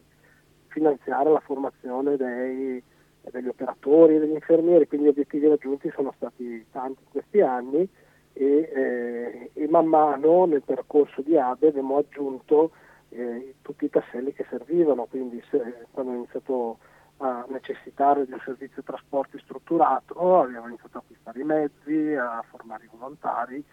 finanziare 0.68 1.30
la 1.30 1.40
formazione 1.40 2.16
dei 2.16 2.82
degli 3.30 3.48
operatori 3.48 4.16
e 4.16 4.18
degli 4.18 4.32
infermieri, 4.32 4.86
quindi 4.86 5.06
gli 5.06 5.10
obiettivi 5.10 5.48
raggiunti 5.48 5.90
sono 5.94 6.12
stati 6.16 6.64
tanti 6.70 7.02
in 7.02 7.10
questi 7.10 7.40
anni 7.40 7.88
e, 8.32 8.70
eh, 8.74 9.50
e 9.52 9.68
man 9.68 9.86
mano 9.86 10.44
nel 10.44 10.62
percorso 10.62 11.22
di 11.22 11.36
ABE 11.36 11.68
abbiamo 11.68 11.98
aggiunto 11.98 12.70
eh, 13.10 13.54
tutti 13.62 13.84
i 13.84 13.90
tasselli 13.90 14.32
che 14.32 14.46
servivano, 14.48 15.04
quindi 15.04 15.42
se, 15.50 15.86
quando 15.90 16.12
ho 16.12 16.14
iniziato 16.14 16.78
a 17.18 17.46
necessitare 17.48 18.26
di 18.26 18.32
un 18.32 18.40
servizio 18.44 18.82
trasporti 18.82 19.38
strutturato 19.38 20.42
abbiamo 20.42 20.68
iniziato 20.68 20.98
a 20.98 21.00
acquistare 21.00 21.40
i 21.40 21.44
mezzi, 21.44 22.14
a 22.14 22.44
formare 22.50 22.84
i 22.84 22.88
volontari, 22.90 23.64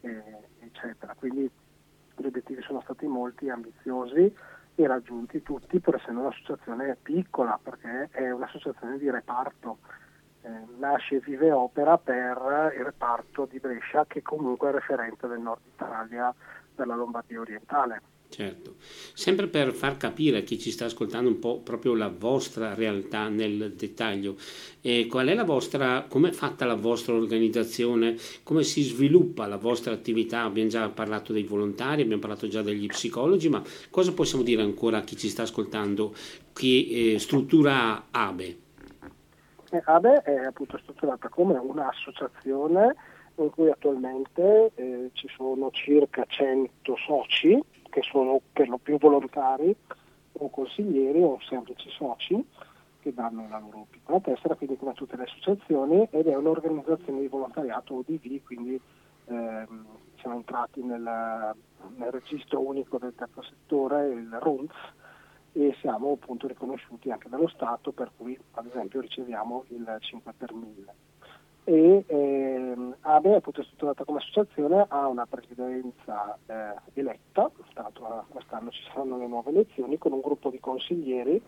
eh, 0.00 0.22
eccetera. 0.60 1.14
Quindi 1.16 1.48
gli 2.16 2.26
obiettivi 2.26 2.62
sono 2.62 2.80
stati 2.82 3.06
molti, 3.06 3.48
ambiziosi 3.48 4.34
e 4.74 4.86
raggiunti 4.86 5.42
tutti 5.42 5.78
pur 5.78 5.96
essendo 5.96 6.20
un'associazione 6.20 6.96
piccola 7.00 7.58
perché 7.62 8.08
è 8.10 8.30
un'associazione 8.30 8.98
di 8.98 9.10
reparto. 9.10 9.78
Eh, 10.42 10.48
nasce 10.78 11.16
e 11.16 11.20
vive 11.20 11.52
opera 11.52 11.98
per 11.98 12.72
il 12.76 12.84
reparto 12.84 13.44
di 13.44 13.58
Brescia 13.58 14.06
che 14.06 14.22
comunque 14.22 14.70
è 14.70 14.72
referente 14.72 15.26
del 15.26 15.40
nord 15.40 15.60
Italia 15.66 16.34
per 16.74 16.86
la 16.86 16.94
Lombardia 16.94 17.40
orientale. 17.40 18.00
Certo, 18.30 18.76
sempre 19.12 19.48
per 19.48 19.72
far 19.72 19.96
capire 19.96 20.38
a 20.38 20.42
chi 20.42 20.56
ci 20.56 20.70
sta 20.70 20.84
ascoltando 20.84 21.28
un 21.28 21.40
po' 21.40 21.58
proprio 21.58 21.96
la 21.96 22.08
vostra 22.16 22.74
realtà 22.74 23.28
nel 23.28 23.72
dettaglio, 23.72 24.36
eh, 24.82 25.08
qual 25.08 25.26
è 25.26 25.34
la 25.34 25.42
vostra, 25.42 26.06
come 26.08 26.28
è 26.28 26.32
fatta 26.32 26.64
la 26.64 26.76
vostra 26.76 27.14
organizzazione, 27.14 28.16
come 28.44 28.62
si 28.62 28.82
sviluppa 28.82 29.48
la 29.48 29.56
vostra 29.56 29.92
attività, 29.92 30.42
abbiamo 30.44 30.68
già 30.68 30.88
parlato 30.90 31.32
dei 31.32 31.42
volontari, 31.42 32.02
abbiamo 32.02 32.20
parlato 32.20 32.46
già 32.46 32.62
degli 32.62 32.86
psicologi, 32.86 33.48
ma 33.48 33.64
cosa 33.90 34.14
possiamo 34.14 34.44
dire 34.44 34.62
ancora 34.62 34.98
a 34.98 35.02
chi 35.02 35.16
ci 35.16 35.28
sta 35.28 35.42
ascoltando, 35.42 36.14
che 36.52 37.14
eh, 37.14 37.18
struttura 37.18 38.06
ABE? 38.12 38.58
Eh, 39.72 39.82
ABE 39.84 40.22
è 40.22 40.36
appunto 40.44 40.78
strutturata 40.78 41.28
come 41.28 41.58
un'associazione 41.58 42.94
in 43.42 43.50
cui 43.50 43.70
attualmente 43.70 44.70
eh, 44.76 45.10
ci 45.14 45.28
sono 45.34 45.70
circa 45.72 46.24
100 46.26 46.94
soci 46.96 47.60
che 47.90 48.02
sono 48.02 48.40
per 48.52 48.68
lo 48.68 48.78
più 48.78 48.96
volontari 48.98 49.74
o 50.32 50.48
consiglieri 50.48 51.22
o 51.22 51.38
semplici 51.40 51.90
soci 51.90 52.42
che 53.00 53.12
danno 53.12 53.48
la 53.48 53.58
loro 53.58 53.86
piccola 53.90 54.20
tessera, 54.20 54.54
quindi 54.54 54.76
come 54.76 54.92
tutte 54.92 55.16
le 55.16 55.24
associazioni, 55.24 56.06
ed 56.10 56.26
è 56.26 56.36
un'organizzazione 56.36 57.20
di 57.20 57.28
volontariato 57.28 57.94
ODV, 57.94 58.42
quindi 58.44 58.80
ehm, 59.26 59.86
siamo 60.18 60.36
entrati 60.36 60.82
nel, 60.82 61.54
nel, 61.96 62.10
registro 62.10 62.60
unico 62.60 62.98
del 62.98 63.14
terzo 63.14 63.42
settore, 63.42 64.08
il 64.08 64.30
RUNZ, 64.38 64.72
e 65.52 65.74
siamo 65.80 66.12
appunto 66.12 66.46
riconosciuti 66.46 67.10
anche 67.10 67.28
dallo 67.28 67.48
Stato, 67.48 67.92
per 67.92 68.10
cui 68.16 68.38
ad 68.52 68.66
esempio 68.66 69.00
riceviamo 69.00 69.64
il 69.68 69.96
5 69.98 70.32
per 70.36 70.52
1000 70.52 70.94
e 71.64 72.04
ehm, 72.06 72.96
ABE, 73.00 73.34
appunto 73.34 73.62
strutturata 73.62 74.04
come 74.04 74.18
associazione, 74.18 74.86
ha 74.88 75.06
una 75.06 75.26
presidenza 75.26 76.38
eh, 76.46 76.74
eletta, 76.94 77.50
tra 77.72 77.82
l'altro 77.82 78.24
quest'anno 78.28 78.70
ci 78.70 78.82
saranno 78.88 79.18
le 79.18 79.26
nuove 79.26 79.50
elezioni, 79.50 79.98
con 79.98 80.12
un 80.12 80.20
gruppo 80.20 80.50
di 80.50 80.58
consiglieri 80.58 81.40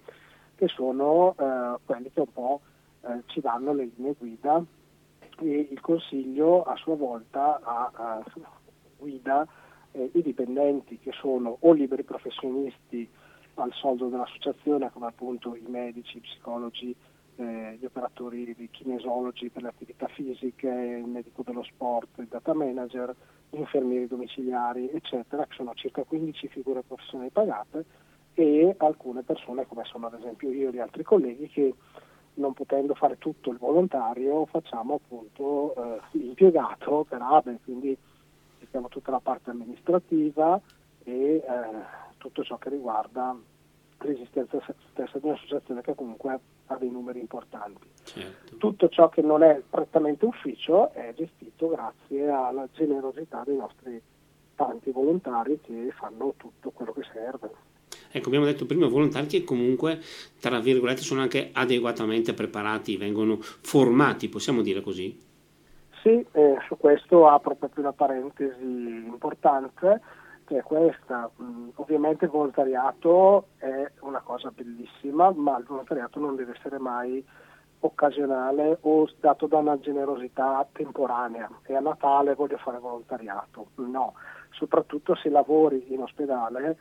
che 0.55 0.69
sono 0.69 1.35
eh, 1.39 1.79
quelli 1.85 2.11
che 2.13 2.21
un 2.21 2.33
po' 2.33 2.61
eh, 3.03 3.23
ci 3.27 3.41
danno 3.41 3.73
le 3.73 3.91
linee 3.97 4.15
guida. 4.19 4.63
E 5.39 5.69
il 5.71 5.81
Consiglio 5.81 6.63
a 6.63 6.77
sua 6.77 6.95
volta 6.95 7.59
ha, 7.63 7.91
ha 7.93 8.23
guida 8.97 9.47
eh, 9.93 10.11
i 10.13 10.23
dipendenti 10.23 10.99
che 10.99 11.11
sono 11.13 11.57
o 11.61 11.73
liberi 11.73 12.05
professionisti 12.05 13.09
al 13.55 13.73
soldo 13.73 14.09
dell'associazione 14.09 14.91
come 14.93 15.07
appunto 15.07 15.57
i 15.57 15.65
medici, 15.67 16.19
i 16.19 16.21
psicologi, 16.21 16.95
eh, 17.43 17.77
gli 17.79 17.85
operatori 17.85 18.55
di 18.55 18.69
kinesiologi 18.71 19.51
per 19.51 19.63
le 19.63 19.69
attività 19.69 20.07
fisiche, 20.09 20.69
il 20.69 21.07
medico 21.07 21.43
dello 21.43 21.63
sport, 21.63 22.19
il 22.19 22.29
data 22.29 22.55
manager, 22.55 23.15
gli 23.51 23.59
infermieri 23.59 24.07
domiciliari, 24.07 24.91
eccetera, 24.91 25.45
che 25.47 25.55
sono 25.55 25.75
circa 25.75 26.05
15 26.05 26.49
figure 26.49 26.83
professionali 26.83 27.31
pagate 27.31 27.85
e 28.35 28.75
alcune 28.79 29.23
persone 29.23 29.67
come 29.67 29.85
sono 29.85 30.07
ad 30.07 30.15
esempio 30.15 30.51
io 30.51 30.69
e 30.69 30.73
gli 30.73 30.79
altri 30.79 31.03
colleghi 31.03 31.49
che 31.49 31.75
non 32.35 32.55
potendo 32.55 32.95
fare 32.95 33.19
tutto 33.19 33.51
il 33.51 33.59
volontario 33.59 34.47
facciamo 34.47 34.95
appunto 34.95 35.75
eh, 35.77 36.01
l'impiegato 36.13 37.05
per 37.07 37.21
ABE, 37.21 37.59
quindi 37.65 37.97
gestiamo 38.59 38.89
tutta 38.89 39.11
la 39.11 39.21
parte 39.21 39.51
amministrativa 39.51 40.59
e 41.05 41.13
eh, 41.13 41.43
tutto 42.17 42.43
ciò 42.43 42.57
che 42.57 42.71
riguarda 42.71 43.37
l'esistenza 43.99 44.59
stessa 44.91 45.19
di 45.19 45.27
un'associazione 45.27 45.83
che 45.83 45.95
comunque 45.95 46.41
ha 46.73 46.77
dei 46.77 46.91
numeri 46.91 47.21
importanti. 47.21 47.89
Certo. 48.03 48.57
Tutto 48.57 48.89
ciò 48.89 49.09
che 49.09 49.23
non 49.23 49.43
è 49.43 49.61
prettamente 49.69 50.25
ufficio 50.25 50.93
è 50.93 51.13
gestito 51.17 51.69
grazie 51.69 52.29
alla 52.29 52.67
generosità 52.73 53.43
dei 53.45 53.57
nostri 53.57 54.01
tanti 54.55 54.91
volontari 54.91 55.61
che 55.61 55.93
fanno 55.97 56.35
tutto 56.37 56.71
quello 56.71 56.93
che 56.93 57.03
serve. 57.13 57.51
Ecco, 58.11 58.29
abbiamo 58.29 58.45
detto 58.45 58.67
prima 58.67 58.87
volontari 58.89 59.27
che 59.27 59.43
comunque, 59.43 59.99
tra 60.39 60.61
virgolette, 60.61 61.01
sono 61.01 61.23
anche 61.23 61.51
adeguatamente 61.53 62.35
preparati, 62.35 62.97
vengono 62.97 63.39
formati, 63.41 64.29
possiamo 64.29 64.61
dire 64.61 64.83
così? 64.83 65.19
Sì, 66.03 66.25
eh, 66.33 66.57
su 66.67 66.77
questo 66.77 67.29
apro 67.29 67.55
proprio 67.55 67.85
una 67.85 67.93
parentesi 67.93 68.63
importante 68.63 70.01
che 70.45 70.59
è 70.59 70.63
questa. 70.63 71.31
Ovviamente 71.77 72.27
il 72.27 72.31
volontariato 72.31 73.47
è 73.59 73.91
una 74.01 74.21
cosa 74.21 74.51
bellissima, 74.51 75.31
ma 75.31 75.59
il 75.59 75.65
volontariato 75.65 76.21
non 76.21 76.37
deve 76.37 76.55
essere 76.57 76.79
mai 76.79 77.25
occasionale 77.81 78.79
o 78.83 79.09
dato 79.19 79.47
da 79.47 79.59
una 79.59 79.79
generosità 79.79 80.67
temporanea 80.71 81.51
e 81.65 81.75
a 81.75 81.81
Natale 81.81 82.35
voglio 82.35 82.59
fare 82.59 82.79
volontariato. 82.79 83.69
No, 83.77 84.15
soprattutto 84.51 85.15
se 85.17 85.29
lavori 85.29 85.93
in 85.93 86.03
ospedale 86.03 86.77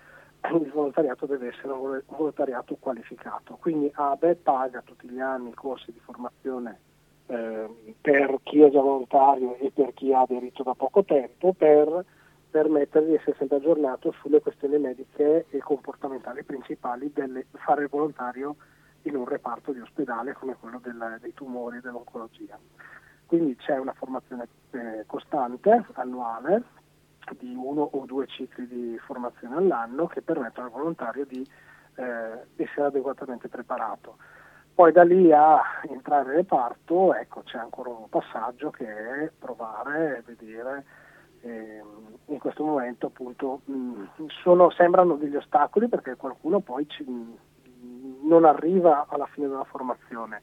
il 0.49 0.71
volontariato 0.71 1.25
deve 1.25 1.49
essere 1.49 1.71
un 1.73 2.01
volontariato 2.07 2.75
qualificato. 2.79 3.57
Quindi 3.59 3.91
ABE 3.93 4.35
paga 4.35 4.81
tutti 4.81 5.07
gli 5.07 5.19
anni 5.19 5.53
corsi 5.53 5.91
di 5.91 5.99
formazione 5.99 6.79
eh, 7.27 7.93
per 8.01 8.39
chi 8.43 8.61
è 8.61 8.69
già 8.69 8.81
volontario 8.81 9.55
e 9.57 9.71
per 9.73 9.93
chi 9.93 10.13
ha 10.13 10.21
aderito 10.21 10.63
da 10.63 10.73
poco 10.73 11.03
tempo 11.03 11.53
per 11.53 12.05
permettere 12.51 13.05
di 13.05 13.15
essere 13.15 13.35
sempre 13.37 13.57
aggiornato 13.57 14.11
sulle 14.19 14.41
questioni 14.41 14.77
mediche 14.77 15.45
e 15.49 15.57
comportamentali 15.59 16.43
principali 16.43 17.11
del 17.13 17.45
fare 17.53 17.83
il 17.83 17.89
volontario 17.89 18.57
in 19.03 19.15
un 19.15 19.25
reparto 19.25 19.71
di 19.71 19.79
ospedale 19.79 20.33
come 20.33 20.55
quello 20.59 20.79
del, 20.83 21.17
dei 21.21 21.33
tumori 21.33 21.77
e 21.77 21.81
dell'oncologia. 21.81 22.59
Quindi 23.25 23.55
c'è 23.55 23.77
una 23.77 23.93
formazione 23.93 24.47
eh, 24.71 25.03
costante, 25.07 25.85
annuale, 25.93 26.63
di 27.37 27.53
uno 27.55 27.81
o 27.93 28.05
due 28.05 28.27
cicli 28.27 28.67
di 28.67 28.99
formazione 28.99 29.55
all'anno 29.55 30.07
che 30.07 30.21
permettono 30.21 30.67
al 30.67 30.73
volontario 30.73 31.25
di 31.25 31.47
eh, 31.95 32.63
essere 32.63 32.87
adeguatamente 32.87 33.47
preparato. 33.47 34.17
Poi 34.73 34.91
da 34.91 35.03
lì 35.03 35.31
a 35.31 35.61
entrare 35.89 36.25
nel 36.25 36.35
reparto, 36.37 37.13
ecco, 37.13 37.41
c'è 37.43 37.57
ancora 37.57 37.89
un 37.89 38.09
passaggio 38.09 38.69
che 38.71 38.85
è 38.85 39.31
provare 39.37 40.23
vedere 40.25 40.85
eh, 41.41 41.81
in 42.25 42.37
questo 42.39 42.63
momento 42.63 43.07
appunto 43.07 43.61
mh, 43.65 43.73
mm, 43.73 44.05
sono, 44.41 44.69
sembrano 44.71 45.15
degli 45.15 45.35
ostacoli 45.35 45.87
perché 45.87 46.15
qualcuno 46.15 46.59
poi 46.59 46.87
ci, 46.87 47.03
mh, 47.03 48.27
non 48.27 48.45
arriva 48.45 49.05
alla 49.09 49.27
fine 49.27 49.47
della 49.47 49.63
formazione, 49.63 50.41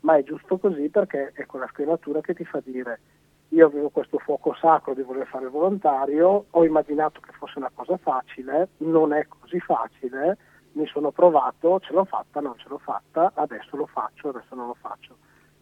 ma 0.00 0.16
è 0.16 0.22
giusto 0.22 0.58
così 0.58 0.88
perché 0.88 1.32
è 1.34 1.46
quella 1.46 1.68
scrematura 1.68 2.20
che 2.20 2.34
ti 2.34 2.44
fa 2.44 2.60
dire 2.64 3.00
io 3.50 3.66
avevo 3.66 3.88
questo 3.88 4.18
fuoco 4.18 4.54
sacro 4.54 4.94
di 4.94 5.02
voler 5.02 5.26
fare 5.26 5.48
volontario, 5.48 6.46
ho 6.48 6.64
immaginato 6.64 7.20
che 7.20 7.32
fosse 7.32 7.58
una 7.58 7.70
cosa 7.74 7.96
facile, 7.96 8.68
non 8.78 9.12
è 9.12 9.26
così 9.26 9.58
facile, 9.58 10.36
mi 10.72 10.86
sono 10.86 11.10
provato, 11.10 11.80
ce 11.80 11.92
l'ho 11.92 12.04
fatta, 12.04 12.40
non 12.40 12.56
ce 12.58 12.68
l'ho 12.68 12.78
fatta, 12.78 13.32
adesso 13.34 13.76
lo 13.76 13.86
faccio, 13.86 14.28
adesso 14.28 14.54
non 14.54 14.68
lo 14.68 14.76
faccio. 14.80 15.16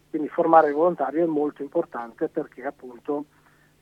Quindi 0.09 0.27
formare 0.27 0.67
il 0.67 0.75
volontario 0.75 1.23
è 1.23 1.27
molto 1.27 1.63
importante 1.63 2.27
perché 2.27 2.63
appunto 2.63 3.25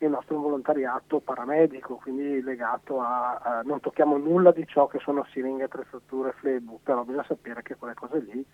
il 0.04 0.10
nostro 0.10 0.38
volontariato 0.38 1.20
paramedico, 1.20 1.96
quindi 1.96 2.40
legato 2.42 3.00
a, 3.00 3.34
a, 3.36 3.62
non 3.62 3.80
tocchiamo 3.80 4.16
nulla 4.16 4.52
di 4.52 4.66
ciò 4.66 4.86
che 4.86 4.98
sono 5.00 5.24
siringhe, 5.30 5.64
attrezzature, 5.64 6.32
flebo, 6.32 6.80
però 6.82 7.02
bisogna 7.02 7.24
sapere 7.26 7.62
che 7.62 7.76
quelle 7.76 7.94
cose 7.94 8.18
lì 8.20 8.46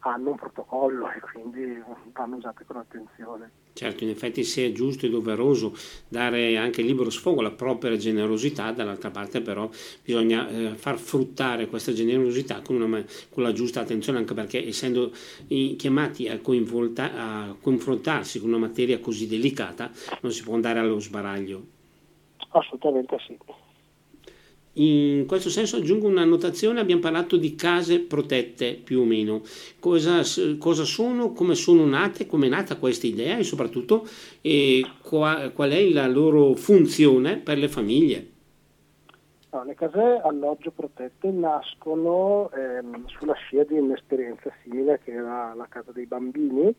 hanno 0.00 0.30
un 0.30 0.36
protocollo 0.36 1.10
e 1.10 1.20
quindi 1.20 1.82
vanno 2.12 2.36
usate 2.36 2.64
con 2.64 2.76
attenzione. 2.76 3.50
Certo, 3.72 4.04
in 4.04 4.10
effetti 4.10 4.44
se 4.44 4.66
è 4.66 4.72
giusto 4.72 5.06
e 5.06 5.10
doveroso 5.10 5.74
dare 6.08 6.56
anche 6.56 6.82
libero 6.82 7.10
sfogo 7.10 7.40
alla 7.40 7.52
propria 7.52 7.96
generosità, 7.96 8.72
dall'altra 8.72 9.10
parte 9.10 9.40
però 9.40 9.68
bisogna 10.02 10.48
eh, 10.48 10.74
far 10.74 10.98
fruttare 10.98 11.66
questa 11.66 11.92
generosità 11.92 12.60
con, 12.62 12.80
una, 12.80 13.04
con, 13.30 13.42
la 13.42 13.52
giusta 13.52 13.80
attenzione, 13.80 14.18
anche 14.18 14.34
perché 14.34 14.66
essendo 14.66 15.12
chiamati 15.76 16.28
a, 16.28 16.34
a 16.34 17.56
confrontarsi 17.60 18.40
con 18.40 18.48
una 18.48 18.58
materia 18.58 18.98
così 19.00 19.26
delicata 19.26 19.90
non 20.22 20.32
si 20.32 20.42
può 20.42 20.54
andare 20.54 20.78
allo 20.78 20.98
sbaraglio. 20.98 21.78
Assolutamente 22.52 23.16
sì. 23.26 23.38
In 24.74 25.26
questo 25.26 25.50
senso 25.50 25.78
aggiungo 25.78 26.06
una 26.06 26.24
notazione, 26.24 26.78
abbiamo 26.78 27.00
parlato 27.00 27.36
di 27.36 27.56
case 27.56 27.98
protette 28.00 28.74
più 28.74 29.00
o 29.00 29.04
meno. 29.04 29.42
Cosa, 29.80 30.22
cosa 30.58 30.84
sono, 30.84 31.32
come 31.32 31.56
sono 31.56 31.84
nate, 31.84 32.26
come 32.26 32.46
è 32.46 32.50
nata 32.50 32.76
questa 32.76 33.08
idea 33.08 33.36
e 33.36 33.42
soprattutto 33.42 34.06
eh, 34.40 34.84
qual, 35.02 35.52
qual, 35.52 35.70
è 35.70 35.88
la 35.90 36.06
loro 36.06 36.54
funzione 36.54 37.38
per 37.38 37.58
le 37.58 37.68
famiglie? 37.68 38.28
No, 39.52 39.64
le 39.64 39.74
case 39.74 40.20
alloggio 40.22 40.70
protette 40.70 41.28
nascono 41.32 42.48
ehm, 42.52 43.06
sulla 43.06 43.34
scia 43.34 43.64
di 43.64 43.76
un'esperienza 43.76 44.52
simile 44.62 45.00
che 45.02 45.10
era 45.10 45.52
la 45.54 45.66
casa 45.68 45.90
dei 45.90 46.06
bambini, 46.06 46.72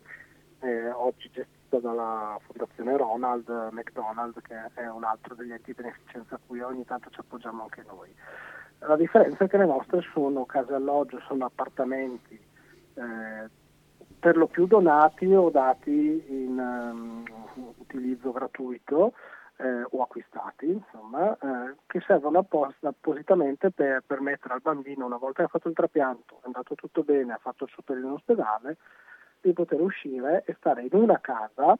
eh, 0.62 0.89
oggi 0.91 1.29
gestita 1.33 1.60
dalla 1.79 2.37
Fondazione 2.45 2.97
Ronald 2.97 3.47
McDonald, 3.71 4.41
che 4.41 4.55
è 4.73 4.87
un 4.89 5.03
altro 5.03 5.35
degli 5.35 5.51
enti 5.51 5.73
di 5.73 5.81
beneficenza 5.81 6.35
a 6.35 6.39
cui 6.45 6.61
ogni 6.61 6.85
tanto 6.85 7.09
ci 7.09 7.19
appoggiamo 7.19 7.63
anche 7.63 7.83
noi. 7.87 8.13
La 8.79 8.95
differenza 8.95 9.43
è 9.43 9.47
che 9.47 9.57
le 9.57 9.65
nostre 9.65 10.01
sono 10.11 10.45
case 10.45 10.73
alloggio, 10.73 11.19
sono 11.27 11.45
appartamenti 11.45 12.39
eh, 12.95 13.49
per 14.19 14.37
lo 14.37 14.47
più 14.47 14.67
donati 14.67 15.33
o 15.33 15.49
dati 15.49 16.23
in 16.27 16.57
um, 16.57 17.23
utilizzo 17.77 18.31
gratuito 18.31 19.13
eh, 19.57 19.83
o 19.89 20.01
acquistati, 20.01 20.67
insomma, 20.67 21.33
eh, 21.33 21.75
che 21.87 22.01
servono 22.05 22.39
apposta, 22.39 22.89
appositamente 22.89 23.71
per 23.71 24.03
permettere 24.05 24.53
al 24.53 24.61
bambino, 24.61 25.05
una 25.05 25.17
volta 25.17 25.39
che 25.39 25.45
ha 25.45 25.49
fatto 25.49 25.69
il 25.69 25.75
trapianto, 25.75 26.39
è 26.41 26.45
andato 26.45 26.75
tutto 26.75 27.03
bene, 27.03 27.33
ha 27.33 27.39
fatto 27.41 27.63
il 27.63 27.71
suo 27.71 27.83
periodo 27.83 28.07
in 28.07 28.13
ospedale, 28.13 28.77
di 29.41 29.53
poter 29.53 29.81
uscire 29.81 30.43
e 30.45 30.55
stare 30.57 30.83
in 30.83 30.93
una 30.93 31.19
casa 31.19 31.77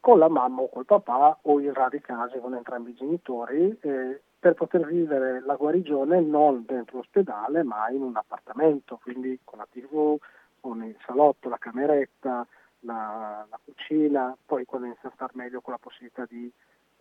con 0.00 0.18
la 0.18 0.28
mamma 0.28 0.62
o 0.62 0.68
col 0.68 0.84
papà 0.84 1.38
o 1.42 1.60
in 1.60 1.72
rari 1.72 2.00
casi 2.00 2.38
con 2.38 2.54
entrambi 2.54 2.90
i 2.90 2.94
genitori 2.94 3.76
eh, 3.80 4.20
per 4.38 4.54
poter 4.54 4.84
vivere 4.84 5.40
la 5.44 5.54
guarigione 5.54 6.20
non 6.20 6.64
dentro 6.66 6.96
l'ospedale 6.96 7.62
ma 7.62 7.88
in 7.90 8.02
un 8.02 8.16
appartamento, 8.16 8.98
quindi 9.00 9.38
con 9.44 9.60
la 9.60 9.68
tv, 9.70 10.16
con 10.58 10.82
il 10.82 10.96
salotto, 11.06 11.48
la 11.48 11.58
cameretta, 11.58 12.44
la, 12.80 13.46
la 13.48 13.60
cucina, 13.64 14.36
poi 14.44 14.64
quando 14.64 14.88
inizia 14.88 15.08
a 15.08 15.12
star 15.14 15.30
meglio 15.34 15.60
con 15.60 15.74
la 15.74 15.78
possibilità 15.78 16.24
di 16.28 16.50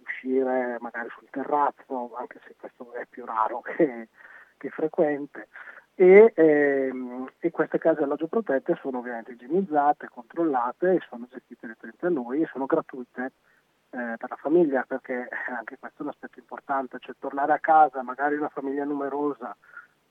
uscire 0.04 0.78
magari 0.80 1.10
sul 1.18 1.28
terrazzo, 1.32 2.16
anche 2.16 2.40
se 2.46 2.56
questo 2.60 2.94
è 2.94 3.08
più 3.10 3.26
raro 3.26 3.62
che, 3.66 4.10
che 4.58 4.70
frequente 4.70 5.48
e, 5.96 6.32
ehm, 6.36 7.30
e, 7.40 7.52
queste 7.52 7.78
case 7.78 8.04
alloggio 8.04 8.28
protette 8.28 8.78
sono 8.82 9.00
ovviamente 9.00 9.34
igienizzate, 9.34 10.10
controllate 10.10 10.94
e 10.94 11.02
sono 11.10 11.28
gestite 11.30 11.68
direttamente 11.68 12.08
da 12.08 12.14
noi 12.14 12.42
e 12.42 12.50
sono 12.52 12.66
gratuite 12.66 13.32
eh, 13.92 14.16
per 14.18 14.30
la 14.30 14.38
famiglia 14.38 14.84
perché 14.88 15.28
anche 15.50 15.78
questo 15.80 16.00
è 16.00 16.04
un 16.04 16.10
aspetto 16.10 16.40
importante, 16.40 16.98
cioè 17.00 17.16
tornare 17.20 17.54
a 17.54 17.60
casa 17.60 18.02
magari 18.04 18.36
una 18.36 18.50
famiglia 18.50 18.86
numerosa 18.86 19.56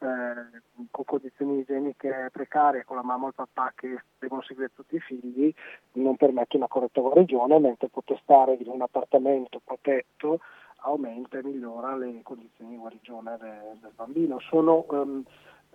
eh, 0.00 0.60
con 0.90 1.04
condizioni 1.04 1.60
igieniche 1.60 2.28
precarie, 2.32 2.84
con 2.84 2.96
la 2.96 3.02
mamma 3.02 3.26
e 3.26 3.28
il 3.28 3.34
papà 3.34 3.72
che 3.74 4.02
devono 4.18 4.42
seguire 4.42 4.70
tutti 4.74 4.96
i 4.96 5.00
figli, 5.00 5.52
non 5.92 6.16
permette 6.16 6.56
una 6.56 6.68
corretta 6.68 7.00
guarigione, 7.00 7.58
mentre 7.58 7.88
poter 7.88 8.18
stare 8.22 8.54
in 8.54 8.68
un 8.68 8.82
appartamento 8.82 9.60
protetto 9.62 10.40
aumenta 10.82 11.38
e 11.38 11.42
migliora 11.42 11.96
le 11.96 12.20
condizioni 12.22 12.70
di 12.70 12.76
guarigione 12.76 13.36
del, 13.38 13.78
del 13.80 13.92
bambino. 13.94 14.38
Sono, 14.40 14.86
um, 14.88 15.22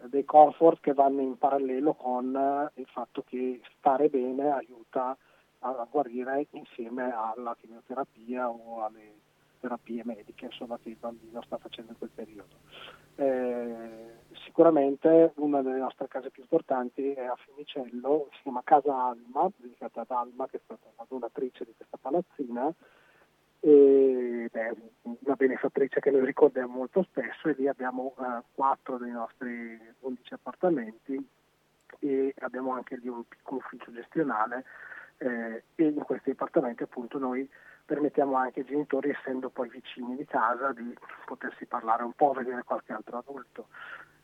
dei 0.03 0.25
comfort 0.25 0.81
che 0.81 0.93
vanno 0.93 1.21
in 1.21 1.37
parallelo 1.37 1.93
con 1.93 2.35
eh, 2.35 2.79
il 2.79 2.87
fatto 2.87 3.23
che 3.25 3.61
stare 3.77 4.09
bene 4.09 4.49
aiuta 4.49 5.17
a 5.59 5.87
guarire 5.89 6.47
insieme 6.51 7.11
alla 7.11 7.55
chemioterapia 7.59 8.49
o 8.49 8.83
alle 8.83 9.13
terapie 9.59 10.03
mediche 10.05 10.45
insomma, 10.45 10.77
che 10.77 10.89
il 10.89 10.97
bambino 10.97 11.41
sta 11.41 11.57
facendo 11.57 11.91
in 11.91 11.97
quel 11.97 12.11
periodo. 12.13 12.55
Eh, 13.15 14.19
sicuramente 14.43 15.31
una 15.37 15.61
delle 15.61 15.79
nostre 15.79 16.07
case 16.07 16.29
più 16.29 16.43
importanti 16.43 17.13
è 17.13 17.25
a 17.25 17.35
Fiumicello, 17.35 18.29
si 18.33 18.41
chiama 18.43 18.61
Casa 18.63 18.95
Alma, 18.95 19.49
dedicata 19.55 20.01
ad 20.01 20.11
Alma 20.11 20.47
che 20.47 20.57
è 20.57 20.61
stata 20.63 20.87
la 20.95 21.05
donatrice 21.07 21.65
di 21.65 21.73
questa 21.75 21.97
palazzina 21.99 22.73
ed 23.65 24.53
è 24.53 24.71
una 25.01 25.35
benefattrice 25.35 25.99
che 25.99 26.11
noi 26.11 26.23
ricordiamo 26.23 26.75
molto 26.75 27.01
spesso 27.01 27.49
e 27.49 27.55
lì 27.57 27.67
abbiamo 27.67 28.13
eh, 28.19 28.43
quattro 28.53 28.99
dei 28.99 29.09
nostri 29.09 29.79
11 30.01 30.33
appartamenti 30.35 31.29
e 31.97 32.33
abbiamo 32.41 32.73
anche 32.73 32.95
lì 32.97 33.07
un 33.07 33.27
piccolo 33.27 33.61
ufficio 33.65 33.91
gestionale 33.91 34.65
eh, 35.17 35.63
e 35.73 35.83
in 35.83 36.03
questi 36.03 36.29
appartamenti 36.29 36.83
appunto 36.83 37.17
noi 37.17 37.49
permettiamo 37.85 38.35
anche 38.35 38.59
ai 38.59 38.67
genitori, 38.67 39.09
essendo 39.09 39.49
poi 39.49 39.67
vicini 39.69 40.15
di 40.15 40.25
casa, 40.25 40.71
di 40.71 40.95
potersi 41.25 41.65
parlare 41.65 42.03
un 42.03 42.13
po', 42.13 42.33
vedere 42.33 42.61
qualche 42.63 42.93
altro 42.93 43.17
adulto, 43.17 43.67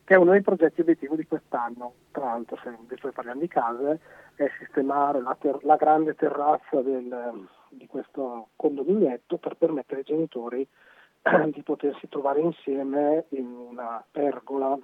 che 0.04 0.14
è 0.14 0.18
uno 0.18 0.32
dei 0.32 0.42
progetti 0.42 0.82
obiettivi 0.82 1.16
di 1.16 1.26
quest'anno. 1.26 1.94
Tra 2.12 2.26
l'altro, 2.26 2.60
se 2.62 2.70
invece 2.70 3.12
parliamo 3.12 3.40
di 3.40 3.48
case, 3.48 4.00
è 4.36 4.48
sistemare 4.60 5.20
la, 5.22 5.36
ter- 5.40 5.64
la 5.64 5.78
grande 5.78 6.16
terrazza 6.16 6.82
del, 6.82 7.48
di 7.72 7.88
questo 7.88 8.50
condominietto 8.56 9.38
per 9.38 9.56
permettere 9.56 10.02
ai 10.02 10.06
genitori 10.06 10.68
di 11.54 11.62
potersi 11.62 12.08
trovare 12.10 12.42
insieme 12.42 13.26
in 13.30 13.46
una 13.46 14.04
pergola 14.10 14.78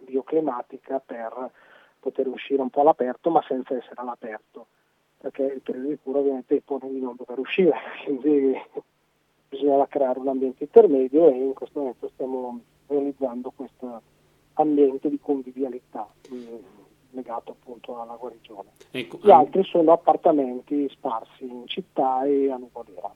bioclimatica 0.00 1.00
per 1.00 1.50
poter 1.98 2.26
uscire 2.28 2.62
un 2.62 2.70
po' 2.70 2.82
all'aperto 2.82 3.30
ma 3.30 3.42
senza 3.46 3.74
essere 3.76 3.94
all'aperto 3.96 4.66
perché 5.18 5.42
il 5.42 5.60
periodo 5.60 5.88
di 5.88 5.98
cura 6.02 6.18
ovviamente 6.18 6.54
impone 6.54 6.90
di 6.90 7.00
non 7.00 7.16
dover 7.16 7.38
uscire 7.38 7.76
quindi 8.04 8.60
bisognava 9.48 9.86
creare 9.86 10.18
un 10.18 10.28
ambiente 10.28 10.64
intermedio 10.64 11.28
e 11.28 11.36
in 11.36 11.54
questo 11.54 11.78
momento 11.78 12.08
stiamo 12.12 12.60
realizzando 12.86 13.52
questo 13.54 14.02
ambiente 14.54 15.08
di 15.08 15.18
convivialità 15.20 16.06
legato 17.14 17.52
appunto 17.52 18.00
alla 18.00 18.16
guarigione. 18.18 18.70
Ecco, 18.90 19.18
Gli 19.22 19.30
altri 19.30 19.64
sono 19.64 19.92
appartamenti 19.92 20.88
sparsi 20.90 21.44
in 21.44 21.66
città 21.66 22.24
e 22.24 22.50
a 22.50 22.56
Nuvolera. 22.56 23.12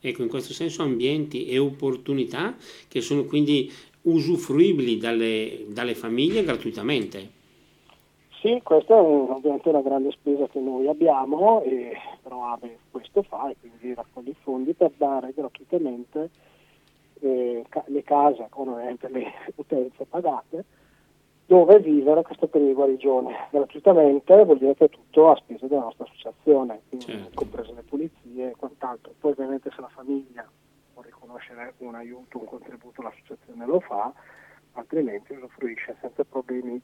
Ecco, 0.00 0.22
in 0.22 0.28
questo 0.28 0.52
senso 0.52 0.82
ambienti 0.82 1.46
e 1.46 1.58
opportunità 1.58 2.54
che 2.88 3.00
sono 3.00 3.24
quindi 3.24 3.70
usufruibili 4.02 4.96
dalle, 4.96 5.66
dalle 5.68 5.94
famiglie 5.94 6.42
gratuitamente. 6.42 7.38
Sì, 8.40 8.58
questa 8.62 8.96
è 8.96 8.98
ovviamente 9.00 9.68
una 9.68 9.82
grande 9.82 10.10
spesa 10.12 10.46
che 10.48 10.60
noi 10.60 10.88
abbiamo, 10.88 11.62
e, 11.62 11.92
però 12.22 12.52
AVE 12.52 12.78
questo 12.90 13.22
fa 13.22 13.50
e 13.50 13.56
quindi 13.60 13.94
raccoglie 13.94 14.34
fondi 14.40 14.72
per 14.72 14.92
dare 14.96 15.32
gratuitamente 15.34 16.30
eh, 17.20 17.62
le 17.86 18.02
case 18.02 18.46
con 18.48 18.68
ovviamente 18.68 19.08
le 19.10 19.30
utenze 19.56 20.06
pagate 20.06 20.64
dove 21.50 21.80
vivere 21.80 22.22
questo 22.22 22.46
periodo 22.46 22.70
di 22.70 22.76
guarigione 22.76 23.48
gratuitamente 23.50 24.44
vuol 24.44 24.58
dire 24.58 24.76
che 24.76 24.84
è 24.84 24.88
tutto 24.88 25.32
a 25.32 25.34
spese 25.34 25.66
della 25.66 25.80
nostra 25.80 26.04
associazione, 26.04 26.82
certo. 26.96 27.30
comprese 27.34 27.72
le 27.72 27.82
pulizie 27.82 28.50
e 28.50 28.54
quant'altro. 28.56 29.12
Poi 29.18 29.32
ovviamente 29.32 29.68
se 29.74 29.80
la 29.80 29.88
famiglia 29.88 30.48
può 30.94 31.02
riconoscere 31.02 31.74
un 31.78 31.96
aiuto, 31.96 32.38
un 32.38 32.44
contributo, 32.44 33.02
l'associazione 33.02 33.66
lo 33.66 33.80
fa, 33.80 34.12
altrimenti 34.74 35.32
usufruisce 35.32 35.96
senza 36.00 36.22
problemi 36.22 36.80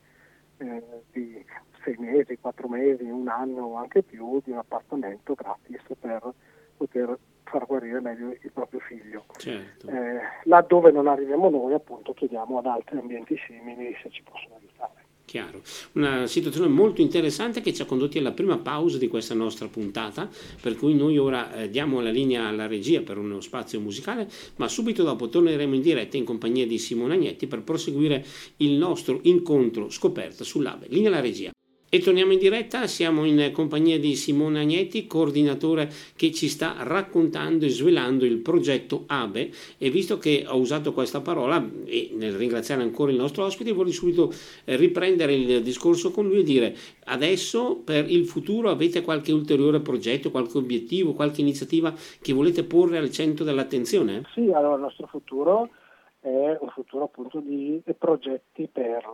eh, 0.57 0.83
di 1.13 1.45
sei 1.85 1.95
mesi, 1.99 2.37
quattro 2.41 2.67
mesi, 2.67 3.05
un 3.05 3.29
anno 3.29 3.67
o 3.67 3.75
anche 3.77 4.03
più 4.03 4.41
di 4.43 4.51
un 4.51 4.59
appartamento 4.59 5.35
gratis 5.35 5.85
per 5.97 6.29
poter 6.77 7.17
far 7.47 7.67
guarire 7.67 8.01
meglio 8.01 8.31
il 8.31 8.51
proprio 8.53 8.81
figlio. 8.81 9.25
Certo. 9.37 9.89
Eh, 9.89 10.21
laddove 10.45 10.91
non 10.91 11.07
arriviamo 11.07 11.49
noi, 11.49 11.73
appunto, 11.73 12.13
chiediamo 12.13 12.59
ad 12.59 12.67
altri 12.67 12.99
ambienti 12.99 13.37
simili 13.47 13.97
se 14.03 14.11
ci 14.11 14.23
possono 14.23 14.57
aiutare. 14.57 15.05
Chiaro, 15.27 15.61
una 15.95 16.29
situazione 16.29 16.69
molto 16.69 17.01
interessante 17.01 17.61
che 17.61 17.75
ci 17.75 17.83
ha 17.83 17.85
condotti 17.85 18.19
alla 18.19 18.31
prima 18.31 18.59
pausa 18.59 18.97
di 18.97 19.09
questa 19.09 19.35
nostra 19.35 19.67
puntata, 19.67 20.29
per 20.63 20.77
cui 20.77 20.95
noi 20.95 21.19
ora 21.19 21.53
eh, 21.53 21.69
diamo 21.69 22.01
la 22.01 22.11
linea 22.11 22.47
alla 22.47 22.69
regia 22.69 23.01
per 23.01 23.19
uno 23.19 23.41
spazio 23.41 23.81
musicale, 23.81 24.29
ma 24.57 24.69
subito 24.69 25.03
dopo 25.03 25.29
torneremo 25.29 25.75
in 25.75 25.83
diretta 25.83 26.17
in 26.17 26.25
compagnia 26.25 26.65
di 26.65 26.79
Simone 26.79 27.15
Agnetti 27.15 27.49
per 27.49 27.63
proseguire 27.63 28.25
il 28.59 28.75
nostro 28.75 29.19
incontro 29.23 29.91
scoperta 29.91 30.45
sull'ABE. 30.45 30.87
Linea 30.91 31.09
alla 31.09 31.21
regia. 31.21 31.51
E 31.89 32.01
torniamo 32.01 32.33
in 32.33 32.41
diretta, 32.41 32.89
siamo 32.89 33.25
in 33.25 33.51
compagnia 33.53 33.97
di 34.01 34.17
Simone 34.17 34.59
Agnetti, 34.59 35.07
coordinatore 35.07 35.89
che 36.17 36.33
ci 36.33 36.49
sta 36.49 36.75
raccontando 36.81 37.65
e 37.65 37.69
svelando 37.69 38.25
il 38.25 38.39
progetto 38.39 39.05
ABE 39.07 39.51
e 39.79 39.89
visto 39.89 40.19
che 40.19 40.45
ho 40.49 40.57
usato 40.57 40.93
questa 40.93 41.21
parola 41.21 41.65
e 41.85 42.11
nel 42.15 42.35
ringraziare 42.35 42.83
ancora 42.83 43.13
il 43.13 43.17
nostro 43.17 43.45
ospite 43.45 43.71
vorrei 43.71 43.93
subito 43.93 44.33
eh, 44.65 44.75
riprendere 44.75 45.35
il 45.35 45.63
discorso 45.63 46.11
con 46.11 46.27
lui 46.27 46.41
e 46.41 46.43
dire 46.43 46.75
adesso 47.05 47.77
per 47.77 48.11
il 48.11 48.27
futuro 48.27 48.69
avete 48.69 49.03
qualche 49.03 49.31
ulteriore 49.31 49.79
progetto, 49.79 50.33
qualche 50.33 50.59
obiettivo, 50.59 51.13
qualche 51.13 51.41
iniziativa 51.41 51.95
che 52.21 52.33
volete 52.33 52.65
porre 52.65 52.99
al 52.99 53.13
centro 53.13 53.45
dell'attenzione? 53.45 54.25
Sì, 54.35 54.51
allora 54.53 54.75
il 54.75 54.81
nostro 54.81 55.07
futuro 55.07 55.71
è 56.19 56.57
un 56.61 56.69
futuro 56.75 57.05
appunto 57.05 57.39
di 57.39 57.81
progetti 57.97 58.69
per 58.71 59.05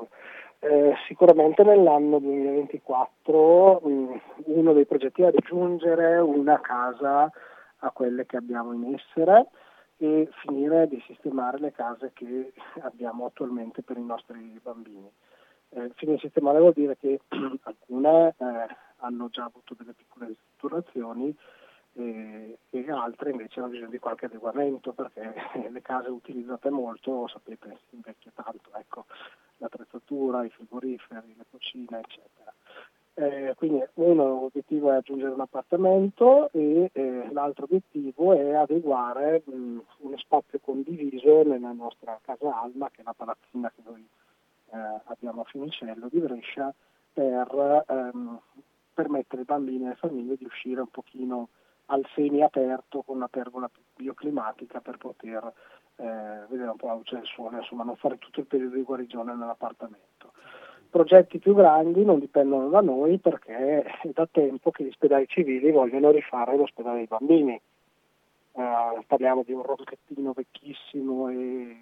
eh, 0.64 0.94
sicuramente 1.08 1.64
nell'anno 1.64 2.20
2024 2.20 3.80
mh, 3.82 4.20
uno 4.44 4.72
dei 4.72 4.86
progetti 4.86 5.22
è 5.22 5.32
raggiungere 5.32 6.18
una 6.18 6.60
casa 6.60 7.28
a 7.78 7.90
quelle 7.90 8.26
che 8.26 8.36
abbiamo 8.36 8.72
in 8.72 8.94
essere 8.94 9.48
e 9.96 10.28
finire 10.44 10.86
di 10.86 11.02
sistemare 11.04 11.58
le 11.58 11.72
case 11.72 12.12
che 12.14 12.52
abbiamo 12.82 13.26
attualmente 13.26 13.82
per 13.82 13.96
i 13.96 14.04
nostri 14.04 14.60
bambini. 14.62 15.10
Eh, 15.70 15.90
finire 15.96 16.18
di 16.18 16.22
sistemare 16.22 16.60
vuol 16.60 16.74
dire 16.74 16.96
che 16.96 17.20
alcune 17.62 18.28
eh, 18.28 18.66
hanno 18.98 19.28
già 19.30 19.44
avuto 19.44 19.74
delle 19.76 19.94
piccole 19.94 20.28
ristrutturazioni 20.28 21.36
e, 21.94 22.58
e, 22.70 22.90
altre 22.90 23.30
invece 23.30 23.58
hanno 23.58 23.68
bisogno 23.68 23.90
di 23.90 23.98
qualche 23.98 24.26
adeguamento 24.26 24.92
perché 24.92 25.34
le 25.68 25.82
case 25.82 26.08
utilizzate 26.08 26.70
molto, 26.70 27.26
sapete, 27.26 27.78
invecchia 27.90 28.30
tanto. 28.32 28.70
Ecco 28.74 29.06
l'attrezzatura, 29.62 30.44
i 30.44 30.50
frigoriferi, 30.50 31.34
le 31.36 31.44
cucine, 31.50 32.00
eccetera. 32.00 32.52
Eh, 33.14 33.54
quindi 33.56 33.84
uno 33.94 34.40
l'obiettivo 34.40 34.90
è 34.90 34.96
aggiungere 34.96 35.32
un 35.32 35.40
appartamento 35.40 36.50
e 36.52 36.90
eh, 36.92 37.28
l'altro 37.30 37.64
obiettivo 37.64 38.32
è 38.32 38.54
adeguare 38.54 39.42
mh, 39.44 39.78
uno 39.98 40.16
spazio 40.16 40.58
condiviso 40.60 41.42
nella 41.42 41.72
nostra 41.72 42.18
casa 42.22 42.60
Alma, 42.60 42.90
che 42.90 43.02
è 43.02 43.04
la 43.04 43.12
palazzina 43.14 43.70
che 43.74 43.82
noi 43.84 44.06
eh, 44.70 45.00
abbiamo 45.04 45.42
a 45.42 45.44
Finicello 45.44 46.08
di 46.10 46.20
Brescia, 46.20 46.72
per 47.12 47.84
ehm, 47.86 48.40
permettere 48.94 49.42
ai 49.42 49.46
bambini 49.46 49.82
e 49.82 49.86
alle 49.86 49.94
famiglie 49.96 50.36
di 50.36 50.44
uscire 50.44 50.80
un 50.80 50.88
pochino 50.88 51.48
al 51.86 52.06
semi 52.14 52.42
aperto 52.42 53.02
con 53.02 53.16
una 53.16 53.28
pergola 53.28 53.68
bioclimatica 53.94 54.80
per 54.80 54.96
poter 54.96 55.52
eh, 55.96 56.46
vedere 56.48 56.70
un 56.70 56.76
po' 56.76 56.86
la 56.86 56.94
luce 56.94 57.16
del 57.16 57.26
sole, 57.26 57.58
insomma 57.58 57.84
non 57.84 57.96
fare 57.96 58.18
tutto 58.18 58.40
il 58.40 58.46
periodo 58.46 58.76
di 58.76 58.82
guarigione 58.82 59.34
nell'appartamento. 59.34 60.32
Progetti 60.90 61.38
più 61.38 61.54
grandi 61.54 62.04
non 62.04 62.18
dipendono 62.18 62.68
da 62.68 62.80
noi 62.80 63.18
perché 63.18 63.82
è 63.82 64.08
da 64.12 64.26
tempo 64.30 64.70
che 64.70 64.84
gli 64.84 64.88
ospedali 64.88 65.26
civili 65.26 65.70
vogliono 65.70 66.10
rifare 66.10 66.56
l'ospedale 66.56 66.98
dei 66.98 67.06
bambini. 67.06 67.60
Eh, 68.54 69.04
parliamo 69.06 69.42
di 69.42 69.52
un 69.52 69.62
rocchettino 69.62 70.32
vecchissimo 70.32 71.30
e 71.30 71.76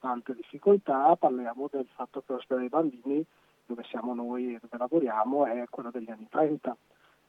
tante 0.00 0.34
difficoltà, 0.34 1.16
parliamo 1.16 1.68
del 1.70 1.86
fatto 1.94 2.20
che 2.20 2.32
l'ospedale 2.32 2.68
dei 2.68 2.78
bambini, 2.78 3.24
dove 3.64 3.84
siamo 3.84 4.12
noi 4.12 4.54
e 4.54 4.58
dove 4.60 4.76
lavoriamo, 4.76 5.46
è 5.46 5.64
quello 5.70 5.90
degli 5.90 6.10
anni 6.10 6.26
30, 6.28 6.76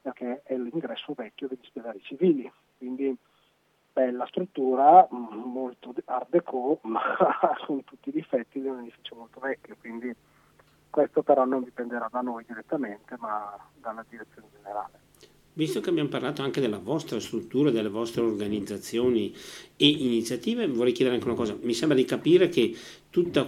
perché 0.02 0.42
è 0.44 0.58
l'ingresso 0.58 1.14
vecchio 1.14 1.48
degli 1.48 1.62
ospedali 1.62 2.02
civili. 2.02 2.52
Quindi 2.78 3.16
bella 3.92 4.26
struttura, 4.28 5.08
molto 5.10 5.94
art 6.06 6.30
deco, 6.30 6.80
ma 6.86 7.02
con 7.66 7.84
tutti 7.84 8.10
i 8.10 8.14
difetti 8.14 8.62
di 8.62 8.68
un 8.68 8.80
edificio 8.80 9.16
molto 9.16 9.40
vecchio, 9.40 9.76
quindi 9.80 10.14
questo 10.90 11.24
però 11.24 11.46
non 11.46 11.64
dipenderà 11.64 12.08
da 12.12 12.22
noi 12.22 12.44
direttamente, 12.46 13.16
ma 13.18 13.58
dalla 13.76 14.06
direzione 14.08 14.48
generale. 14.52 15.01
Visto 15.54 15.82
che 15.82 15.90
abbiamo 15.90 16.08
parlato 16.08 16.42
anche 16.42 16.62
della 16.62 16.80
vostra 16.80 17.20
struttura, 17.20 17.72
delle 17.72 17.90
vostre 17.90 18.22
organizzazioni 18.22 19.34
e 19.76 19.86
iniziative, 19.86 20.66
vorrei 20.68 20.94
chiedere 20.94 21.18
anche 21.18 21.28
una 21.28 21.38
cosa. 21.38 21.58
Mi 21.62 21.74
sembra 21.74 21.98
di 21.98 22.06
capire 22.06 22.48
che 22.48 22.74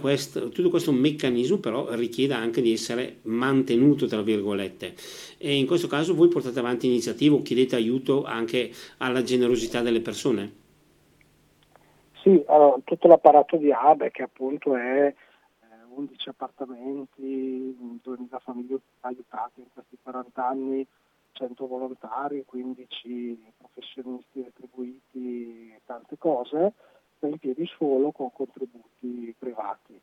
questa, 0.00 0.40
tutto 0.40 0.68
questo 0.68 0.92
meccanismo 0.92 1.56
però 1.56 1.94
richieda 1.94 2.36
anche 2.36 2.60
di 2.60 2.72
essere 2.72 3.20
mantenuto, 3.22 4.06
tra 4.06 4.20
virgolette. 4.20 4.94
E 5.38 5.56
in 5.56 5.66
questo 5.66 5.86
caso 5.86 6.14
voi 6.14 6.28
portate 6.28 6.58
avanti 6.58 6.86
iniziative 6.86 7.36
o 7.36 7.42
chiedete 7.42 7.74
aiuto 7.74 8.24
anche 8.24 8.70
alla 8.98 9.22
generosità 9.22 9.80
delle 9.80 10.00
persone? 10.00 10.52
Sì, 12.22 12.42
allora, 12.46 12.78
tutto 12.84 13.08
l'apparato 13.08 13.56
di 13.56 13.72
ABE 13.72 14.10
che 14.10 14.22
appunto 14.22 14.76
è 14.76 15.06
eh, 15.06 15.14
11 15.94 16.28
appartamenti, 16.28 17.98
2000 18.02 18.38
famiglie 18.40 18.78
aiutate 19.00 19.60
in 19.60 19.66
questi 19.72 19.96
40 20.02 20.46
anni 20.46 20.86
100 21.34 21.66
volontari, 21.66 22.44
15 22.44 23.52
professionisti 23.58 24.42
retribuiti, 24.42 25.78
tante 25.84 26.16
cose, 26.16 26.72
ma 27.18 27.28
in 27.28 27.38
piedi 27.38 27.66
solo 27.76 28.10
con 28.12 28.32
contributi 28.32 29.34
privati. 29.38 30.00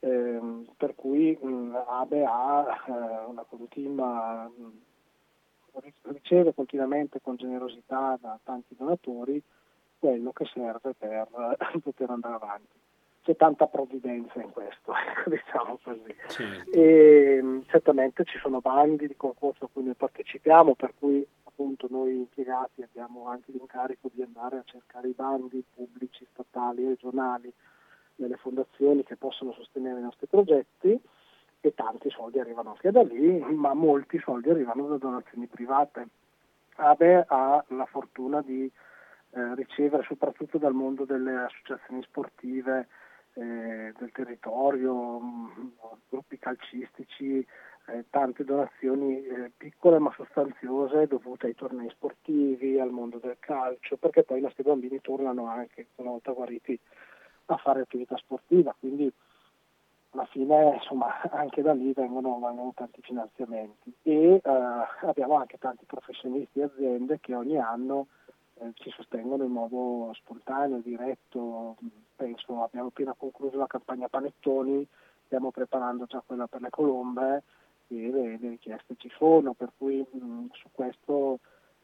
Eh, 0.00 0.64
per 0.76 0.94
cui 0.96 1.38
mh, 1.40 1.76
ABE 1.86 2.24
ha 2.24 2.84
eh, 2.88 3.24
una 3.26 3.44
continua, 3.44 4.50
riceve 6.02 6.52
continuamente 6.54 7.20
con 7.20 7.36
generosità 7.36 8.18
da 8.20 8.38
tanti 8.42 8.74
donatori 8.76 9.40
quello 9.98 10.32
che 10.32 10.44
serve 10.46 10.94
per 10.94 11.28
poter 11.80 12.10
andare 12.10 12.34
avanti 12.34 12.81
c'è 13.22 13.36
tanta 13.36 13.66
provvidenza 13.66 14.40
in 14.40 14.50
questo, 14.50 14.92
diciamo 15.26 15.78
così. 15.82 16.14
Certo. 16.28 16.70
E, 16.72 17.62
certamente 17.66 18.24
ci 18.24 18.38
sono 18.38 18.60
bandi 18.60 19.06
di 19.06 19.16
concorso 19.16 19.64
a 19.64 19.68
cui 19.72 19.84
noi 19.84 19.94
partecipiamo, 19.94 20.74
per 20.74 20.92
cui 20.98 21.26
appunto 21.44 21.86
noi 21.90 22.14
impiegati 22.16 22.82
abbiamo 22.82 23.28
anche 23.28 23.52
l'incarico 23.52 24.10
di 24.12 24.22
andare 24.22 24.58
a 24.58 24.62
cercare 24.64 25.08
i 25.08 25.14
bandi 25.14 25.62
pubblici, 25.74 26.26
statali, 26.32 26.86
regionali, 26.86 27.52
nelle 28.16 28.36
fondazioni 28.36 29.04
che 29.04 29.16
possono 29.16 29.52
sostenere 29.52 30.00
i 30.00 30.02
nostri 30.02 30.26
progetti 30.26 31.00
e 31.60 31.74
tanti 31.74 32.10
soldi 32.10 32.40
arrivano 32.40 32.70
anche 32.70 32.90
da 32.90 33.02
lì, 33.02 33.38
ma 33.38 33.72
molti 33.72 34.18
soldi 34.18 34.50
arrivano 34.50 34.88
da 34.88 34.96
donazioni 34.96 35.46
private. 35.46 36.08
ABE 36.74 37.24
ha 37.28 37.64
la 37.68 37.86
fortuna 37.86 38.42
di 38.42 38.64
eh, 38.64 39.54
ricevere 39.54 40.02
soprattutto 40.02 40.58
dal 40.58 40.72
mondo 40.72 41.04
delle 41.04 41.44
associazioni 41.44 42.02
sportive 42.02 42.88
eh, 43.34 43.92
del 43.98 44.12
territorio, 44.12 45.20
mm, 45.20 45.46
gruppi 46.08 46.38
calcistici, 46.38 47.46
eh, 47.86 48.04
tante 48.10 48.44
donazioni 48.44 49.24
eh, 49.24 49.50
piccole 49.56 49.98
ma 49.98 50.12
sostanziose 50.16 51.06
dovute 51.06 51.46
ai 51.46 51.54
tornei 51.54 51.90
sportivi, 51.90 52.78
al 52.78 52.90
mondo 52.90 53.18
del 53.18 53.36
calcio, 53.40 53.96
perché 53.96 54.22
poi 54.22 54.38
i 54.38 54.42
nostri 54.42 54.62
bambini 54.62 55.00
tornano 55.00 55.46
anche, 55.46 55.88
una 55.96 56.10
volta 56.10 56.32
guariti, 56.32 56.78
a 57.46 57.56
fare 57.56 57.80
attività 57.80 58.16
sportiva, 58.16 58.74
quindi 58.78 59.12
alla 60.10 60.26
fine 60.26 60.74
insomma, 60.74 61.20
anche 61.32 61.62
da 61.62 61.72
lì 61.72 61.92
vengono, 61.92 62.38
vengono 62.38 62.72
tanti 62.74 63.00
finanziamenti. 63.02 63.92
E 64.02 64.34
eh, 64.34 64.40
abbiamo 65.02 65.36
anche 65.36 65.58
tanti 65.58 65.84
professionisti 65.86 66.60
e 66.60 66.64
aziende 66.64 67.18
che 67.20 67.34
ogni 67.34 67.58
anno 67.58 68.08
eh, 68.54 68.72
ci 68.74 68.90
sostengono 68.90 69.44
in 69.44 69.52
modo 69.52 70.12
spontaneo, 70.14 70.78
diretto. 70.78 71.76
Penso 72.14 72.62
abbiamo 72.62 72.88
appena 72.88 73.14
concluso 73.16 73.56
la 73.56 73.66
campagna 73.66 74.08
Panettoni, 74.08 74.86
stiamo 75.24 75.50
preparando 75.50 76.04
già 76.06 76.22
quella 76.24 76.46
per 76.46 76.60
le 76.60 76.70
colombe 76.70 77.42
e 77.88 78.10
le, 78.10 78.38
le 78.38 78.48
richieste 78.50 78.94
ci 78.96 79.10
sono, 79.16 79.54
per 79.54 79.72
cui 79.76 79.98
mh, 79.98 80.46
su 80.52 80.68
questo 80.72 81.40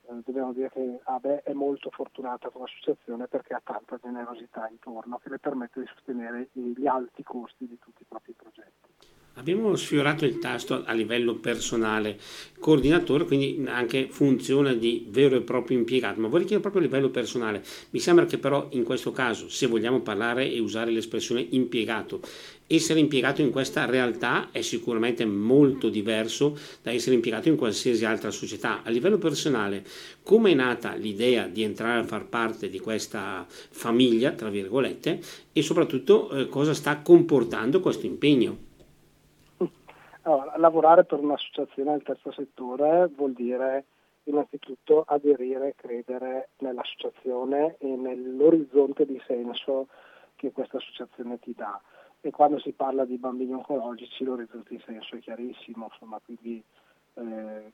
eh, 0.09 0.21
dobbiamo 0.25 0.53
dire 0.53 0.71
che 0.71 1.01
ABE 1.03 1.43
è 1.43 1.53
molto 1.53 1.91
fortunata 1.91 2.49
come 2.51 2.65
associazione 2.65 3.27
perché 3.27 3.55
ha 3.55 3.61
tanta 3.63 3.99
generosità 4.01 4.69
intorno 4.69 5.19
che 5.19 5.29
le 5.29 5.39
permette 5.39 5.81
di 5.81 5.87
sostenere 5.87 6.49
gli 6.53 6.87
alti 6.87 7.23
costi 7.23 7.67
di 7.67 7.79
tutti 7.79 8.03
i 8.03 8.07
propri 8.09 8.33
progetti. 8.33 9.18
Abbiamo 9.39 9.77
sfiorato 9.77 10.25
il 10.25 10.41
tasto 10.41 10.83
a 10.85 10.93
livello 10.93 11.37
personale, 11.37 12.19
coordinatore, 12.59 13.25
quindi 13.25 13.63
anche 13.69 14.09
funzione 14.11 14.77
di 14.81 15.07
vero 15.11 15.37
e 15.37 15.43
proprio 15.43 15.79
impiegato, 15.79 16.21
ma 16.21 16.27
vorrei 16.27 16.45
chiedere 16.45 16.69
proprio 16.69 16.83
a 16.83 16.85
livello 16.87 17.09
personale. 17.11 17.63
Mi 17.91 18.01
sembra 18.01 18.27
che 18.27 18.39
però 18.39 18.67
in 18.73 18.83
questo 18.83 19.13
caso, 19.13 19.49
se 19.49 19.69
vogliamo 19.69 20.01
parlare 20.01 20.51
e 20.51 20.59
usare 20.59 20.91
l'espressione 20.91 21.47
impiegato, 21.51 22.21
essere 22.67 22.99
impiegato 22.99 23.41
in 23.41 23.53
questa 23.53 23.85
realtà 23.85 24.49
è 24.51 24.61
sicuramente 24.61 25.25
molto 25.25 25.89
diverso 25.89 26.59
da 26.83 26.91
essere 26.91 27.15
impiegato 27.15 27.49
in 27.49 27.55
qualsiasi 27.55 28.05
altra 28.05 28.33
società. 28.33 28.83
A 28.83 28.91
livello 28.91 29.19
personale, 29.19 29.85
come 30.25 30.51
è 30.51 30.55
nata 30.55 30.97
l'idea 30.97 31.47
di 31.47 31.63
entrare 31.63 32.01
a 32.01 32.05
far 32.05 32.27
parte 32.27 32.69
di 32.69 32.81
questa 32.81 33.47
famiglia, 33.49 34.33
tra 34.33 34.51
virgolette, 34.51 35.21
e 35.53 35.63
soprattutto 35.63 36.29
eh, 36.31 36.49
cosa 36.49 36.75
sta 36.75 36.99
comportando 36.99 37.79
questo 37.79 38.05
impegno? 38.05 38.67
Allora, 40.29 40.59
lavorare 40.59 41.05
per 41.07 41.21
un'associazione 41.21 41.93
del 41.93 42.03
terzo 42.03 42.31
settore 42.33 43.07
vuol 43.07 43.33
dire 43.33 43.87
innanzitutto 44.25 45.03
aderire 45.07 45.69
e 45.69 45.75
credere 45.75 46.51
nell'associazione 46.59 47.77
e 47.79 47.87
nell'orizzonte 47.97 49.07
di 49.07 49.19
senso 49.27 49.89
che 50.37 50.53
questa 50.53 50.77
associazione 50.77 51.39
ti 51.39 51.55
dà. 51.57 51.81
e 52.21 52.31
quando 52.31 52.59
si 52.59 52.73
parla 52.73 53.07
di 53.07 53.17
bambini 53.17 53.55
oncologici 53.55 54.25
l'orizzonte 54.25 54.75
di 54.75 54.83
senso 54.85 55.17
è 55.17 55.21
chiarissimo, 55.21 55.89
insomma, 55.91 56.21
quindi 56.23 56.63
eh, 57.15 57.73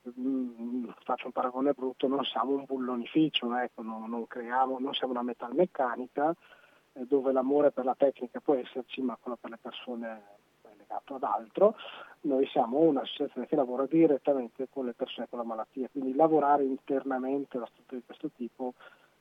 faccio 1.02 1.26
un 1.26 1.32
paragone 1.32 1.72
brutto, 1.72 2.06
non 2.06 2.22
siamo 2.24 2.52
un 2.52 2.64
bullonificio, 2.64 3.52
ecco, 3.56 3.82
non, 3.82 4.08
non, 4.08 4.28
creiamo, 4.28 4.78
non 4.78 4.94
siamo 4.94 5.12
una 5.12 5.22
metalmeccanica 5.22 6.32
eh, 6.92 7.04
dove 7.04 7.32
l'amore 7.32 7.72
per 7.72 7.84
la 7.84 7.96
tecnica 7.96 8.38
può 8.38 8.54
esserci, 8.54 9.02
ma 9.02 9.18
quello 9.20 9.38
per 9.40 9.50
le 9.50 9.58
persone 9.60 10.22
è 10.62 10.74
legato 10.76 11.16
ad 11.16 11.24
altro. 11.24 11.74
Noi 12.24 12.46
siamo 12.46 12.78
un'associazione 12.78 13.46
che 13.46 13.54
lavora 13.54 13.84
direttamente 13.87 14.68
con 14.70 14.87
le 14.87 14.94
persone 14.94 15.26
con 15.28 15.38
la 15.38 15.44
malattia, 15.44 15.88
quindi 15.90 16.14
lavorare 16.14 16.64
internamente 16.64 17.58
da 17.58 17.66
strutture 17.66 18.00
di 18.00 18.06
questo 18.06 18.30
tipo 18.34 18.72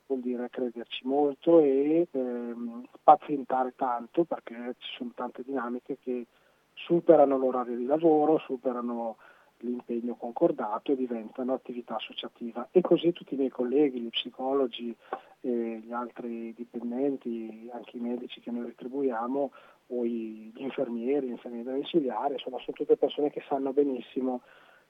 vuol 0.05 0.21
dire 0.21 0.49
crederci 0.49 1.05
molto 1.05 1.59
e 1.59 2.07
ehm, 2.09 2.87
pazientare 3.03 3.73
tanto 3.75 4.23
perché 4.23 4.75
ci 4.77 4.95
sono 4.97 5.11
tante 5.15 5.43
dinamiche 5.43 5.97
che 6.01 6.27
superano 6.73 7.37
l'orario 7.37 7.75
di 7.75 7.85
lavoro, 7.85 8.37
superano 8.39 9.17
l'impegno 9.57 10.15
concordato 10.15 10.93
e 10.93 10.95
diventano 10.95 11.53
attività 11.53 11.95
associativa. 11.95 12.69
E 12.71 12.79
così 12.79 13.11
tutti 13.11 13.33
i 13.33 13.37
miei 13.37 13.49
colleghi, 13.49 13.99
gli 13.99 14.09
psicologi, 14.09 14.95
eh, 15.43 15.81
gli 15.83 15.91
altri 15.91 16.53
dipendenti, 16.53 17.69
anche 17.71 17.97
i 17.97 17.99
medici 17.99 18.41
che 18.41 18.51
noi 18.51 18.65
retribuiamo, 18.65 19.51
o 19.87 20.05
gli 20.05 20.51
infermieri, 20.55 21.27
gli 21.27 21.31
infermieri 21.31 21.69
domiciliari, 21.69 22.33
insomma 22.33 22.57
sono 22.59 22.75
tutte 22.75 22.95
persone 22.95 23.29
che 23.29 23.43
sanno 23.47 23.73
benissimo 23.73 24.41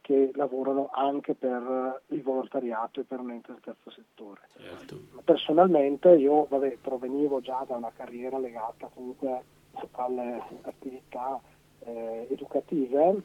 che 0.02 0.32
lavorano 0.34 0.89
anche 0.92 1.34
per 1.34 2.02
il 2.08 2.22
volontariato 2.22 3.00
e 3.00 3.04
per 3.04 3.20
un 3.20 3.32
ente 3.32 3.54
del 3.54 3.62
terzo 3.62 3.89
settore. 3.89 4.42
Certo. 4.58 5.00
Personalmente 5.24 6.10
io 6.16 6.46
vabbè, 6.50 6.78
provenivo 6.82 7.39
già 7.39 7.63
da 7.66 7.78
una 7.78 7.92
carriera 7.96 8.38
legata 8.38 8.89
comunque 8.94 9.44
alle 9.92 10.44
attività 10.63 11.39
eh, 11.86 12.28
educative 12.30 13.22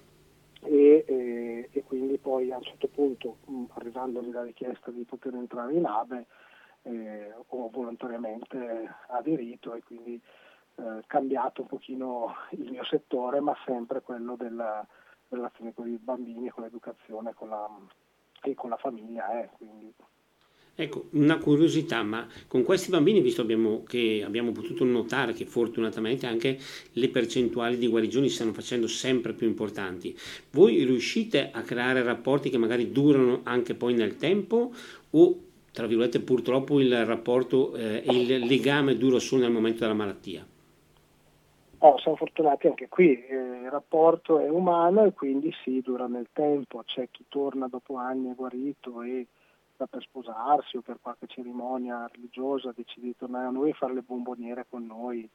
e, 0.63 1.05
e, 1.07 1.69
e, 1.73 1.83
quindi 1.85 2.17
poi 2.19 2.53
a 2.53 2.57
un 2.57 2.63
certo 2.63 2.87
punto, 2.87 3.39
mh, 3.47 3.65
arrivandomi 3.75 4.31
la 4.31 4.45
richiesta 4.45 4.93
di 4.93 5.03
poter 5.03 5.35
entrare 5.35 5.73
in 5.75 5.85
ABE, 5.85 6.27
eh, 6.83 7.35
ho 7.47 7.69
volontariamente 7.71 8.95
aderito 9.09 9.75
e 9.75 9.83
quindi 9.83 10.21
eh, 10.77 11.03
cambiato 11.07 11.63
un 11.63 11.69
pochino 11.69 12.35
il 12.51 12.71
mio 12.71 12.85
settore, 12.85 13.41
ma 13.41 13.57
sempre 13.65 14.01
quello 14.01 14.37
della 14.37 14.87
relazione 15.29 15.75
con 15.75 15.89
i 15.89 15.99
bambini, 16.01 16.49
con 16.49 16.63
l'educazione 16.63 17.35
con 17.35 17.49
la, 17.49 17.69
e 18.43 18.55
con 18.55 18.71
la 18.71 18.77
famiglia. 18.77 19.41
Eh. 19.41 19.49
Ecco, 20.81 21.09
una 21.11 21.39
curiosità, 21.39 22.05
ma 22.05 22.25
con 22.47 22.63
questi 22.63 22.91
bambini, 22.91 23.21
visto 23.21 23.43
abbiamo, 23.43 23.83
che 23.83 24.23
abbiamo 24.25 24.53
potuto 24.53 24.85
notare 24.85 25.33
che 25.33 25.45
fortunatamente 25.45 26.27
anche 26.27 26.57
le 26.93 27.09
percentuali 27.09 27.77
di 27.77 27.89
guarigioni 27.89 28.29
si 28.29 28.37
stanno 28.37 28.53
facendo 28.53 28.87
sempre 28.87 29.33
più 29.33 29.49
importanti, 29.49 30.17
voi 30.53 30.85
riuscite 30.85 31.51
a 31.51 31.63
creare 31.63 32.05
rapporti 32.05 32.49
che 32.49 32.59
magari 32.59 32.93
durano 32.93 33.41
anche 33.43 33.75
poi 33.75 33.95
nel 33.95 34.15
tempo 34.15 34.73
o, 35.11 35.41
tra 35.73 35.87
virgolette, 35.87 36.21
purtroppo 36.21 36.81
il 36.81 37.05
rapporto 37.05 37.75
eh, 37.75 38.03
il 38.07 38.47
legame 38.47 38.97
dura 38.97 39.19
solo 39.19 39.43
nel 39.43 39.53
momento 39.53 39.81
della 39.81 39.95
malattia? 39.95 40.47
Oh, 41.81 41.99
siamo 41.99 42.17
fortunati 42.17 42.67
anche 42.67 42.89
qui, 42.89 43.25
eh, 43.25 43.35
il 43.35 43.71
rapporto 43.71 44.41
è 44.41 44.49
umano 44.49 45.05
e 45.05 45.13
quindi 45.13 45.53
sì, 45.63 45.81
dura 45.81 46.09
nel 46.09 46.29
tempo, 46.33 46.83
c'è 46.85 47.09
chi 47.11 47.25
torna 47.29 47.69
dopo 47.69 47.95
anni 47.95 48.33
è 48.33 48.35
guarito 48.35 49.03
e 49.03 49.27
sta 49.75 49.87
per 49.87 50.03
sposarsi 50.03 50.77
o 50.77 50.81
per 50.81 50.99
qualche 51.01 51.29
cerimonia 51.29 52.11
religiosa 52.13 52.73
decide 52.75 53.07
di 53.07 53.17
tornare 53.17 53.47
a 53.47 53.51
noi 53.51 53.71
e 53.71 53.75
fare 53.75 53.95
le 53.95 54.03
bomboniere 54.03 54.67
con 54.69 54.85
noi 54.87 55.29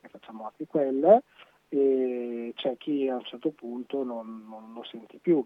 e 0.00 0.08
facciamo 0.08 0.44
anche 0.44 0.66
quelle 0.66 1.22
e 1.70 2.52
c'è 2.54 2.76
chi 2.76 3.08
a 3.08 3.16
un 3.16 3.24
certo 3.24 3.50
punto 3.50 4.02
non, 4.02 4.44
non 4.46 4.72
lo 4.74 4.84
senti 4.84 5.18
più. 5.18 5.44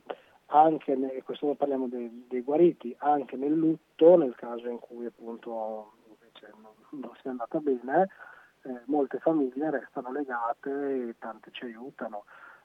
Anche 0.55 0.95
nel, 0.95 1.23
questo 1.23 1.47
non 1.47 1.57
parliamo 1.57 1.89
dei, 1.89 2.27
dei, 2.29 2.43
guariti, 2.43 2.95
anche 2.99 3.37
nel 3.37 3.55
lutto, 3.55 4.17
nel 4.17 4.35
caso 4.35 4.69
in 4.69 4.79
cui 4.79 5.07
appunto 5.07 5.93
invece 6.09 6.53
non, 6.61 7.01
non 7.01 7.11
sia 7.23 7.31
andata 7.31 7.59
bene, 7.59 8.09
eh, 8.65 8.83
molte 8.85 9.19
famiglie 9.19 9.71
restano 9.71 10.13
legate 10.13 11.09
e 11.09 11.15
tante 11.19 11.51
ci 11.53 11.65
aiutano. 11.65 12.25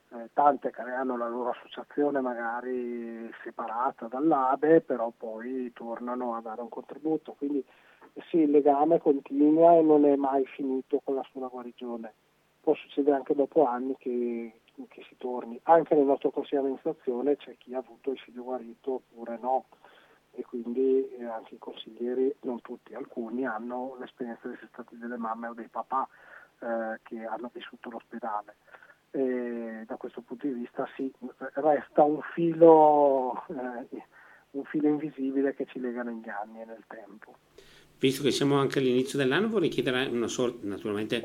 Eh, 0.09 0.29
tante 0.33 0.69
creano 0.69 1.15
la 1.15 1.29
loro 1.29 1.51
associazione 1.51 2.19
magari 2.19 3.29
separata 3.43 4.07
dall'ABE, 4.07 4.81
però 4.81 5.11
poi 5.15 5.71
tornano 5.73 6.35
a 6.35 6.41
dare 6.41 6.59
un 6.59 6.69
contributo. 6.69 7.35
Quindi 7.37 7.63
sì, 8.29 8.39
il 8.39 8.51
legame 8.51 8.99
continua 8.99 9.77
e 9.77 9.81
non 9.81 10.03
è 10.03 10.15
mai 10.17 10.45
finito 10.45 10.99
con 11.05 11.15
la 11.15 11.25
sola 11.31 11.47
guarigione. 11.47 12.13
Può 12.59 12.73
succedere 12.75 13.15
anche 13.15 13.33
dopo 13.33 13.65
anni 13.65 13.95
che, 13.97 14.59
che 14.87 15.03
si 15.07 15.15
torni. 15.17 15.59
Anche 15.63 15.95
nel 15.95 16.05
nostro 16.05 16.29
consiglio 16.29 16.61
di 16.61 16.67
amministrazione 16.67 17.37
c'è 17.37 17.57
chi 17.57 17.73
ha 17.73 17.79
avuto 17.79 18.11
il 18.11 18.19
figlio 18.19 18.43
guarito 18.43 18.91
oppure 18.91 19.37
no 19.41 19.65
e 20.31 20.43
quindi 20.43 21.09
eh, 21.15 21.25
anche 21.25 21.55
i 21.55 21.57
consiglieri, 21.57 22.35
non 22.41 22.61
tutti, 22.61 22.93
alcuni 22.93 23.45
hanno 23.45 23.97
l'esperienza 23.99 24.47
di 24.47 24.53
essere 24.53 24.69
stati 24.71 24.97
delle 24.97 25.17
mamme 25.17 25.47
o 25.47 25.53
dei 25.53 25.67
papà 25.67 26.07
eh, 26.59 26.99
che 27.01 27.25
hanno 27.25 27.49
vissuto 27.51 27.89
l'ospedale. 27.89 28.57
E 29.09 29.83
da 29.87 29.95
questo 29.95 30.21
punto 30.21 30.45
di 30.45 30.53
vista 30.53 30.87
sì, 30.95 31.11
resta 31.53 32.03
un 32.03 32.21
filo, 32.33 33.43
eh, 33.47 34.03
un 34.51 34.63
filo 34.65 34.87
invisibile 34.87 35.55
che 35.55 35.65
ci 35.65 35.79
lega 35.79 36.03
negli 36.03 36.29
anni 36.29 36.61
e 36.61 36.65
nel 36.65 36.83
tempo 36.87 37.35
visto 37.99 38.23
che 38.23 38.31
siamo 38.31 38.55
anche 38.55 38.79
all'inizio 38.79 39.17
dell'anno, 39.17 39.47
vorrei 39.47 39.69
chiedere 39.69 40.05
una 40.05 40.27
sorta, 40.27 40.67
naturalmente 40.67 41.23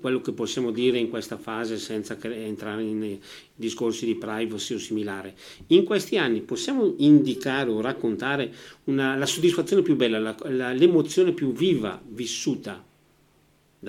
quello 0.00 0.20
che 0.20 0.32
possiamo 0.32 0.70
dire 0.70 0.98
in 0.98 1.10
questa 1.10 1.36
fase 1.36 1.76
senza 1.76 2.16
entrare 2.20 2.82
in 2.82 3.18
discorsi 3.54 4.04
di 4.04 4.16
privacy 4.16 4.74
o 4.74 4.78
similare. 4.78 5.34
In 5.68 5.84
questi 5.84 6.18
anni 6.18 6.40
possiamo 6.40 6.94
indicare 6.98 7.70
o 7.70 7.80
raccontare 7.80 8.52
una, 8.84 9.16
la 9.16 9.26
soddisfazione 9.26 9.82
più 9.82 9.96
bella, 9.96 10.18
la, 10.18 10.34
la, 10.44 10.72
l'emozione 10.72 11.32
più 11.32 11.52
viva 11.52 12.00
vissuta 12.04 12.84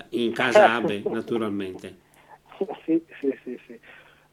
in 0.10 0.32
casa 0.34 0.74
Abe, 0.74 1.02
naturalmente. 1.06 2.08
Sì, 2.86 3.02
sì, 3.20 3.36
sì. 3.44 3.60
sì. 3.65 3.80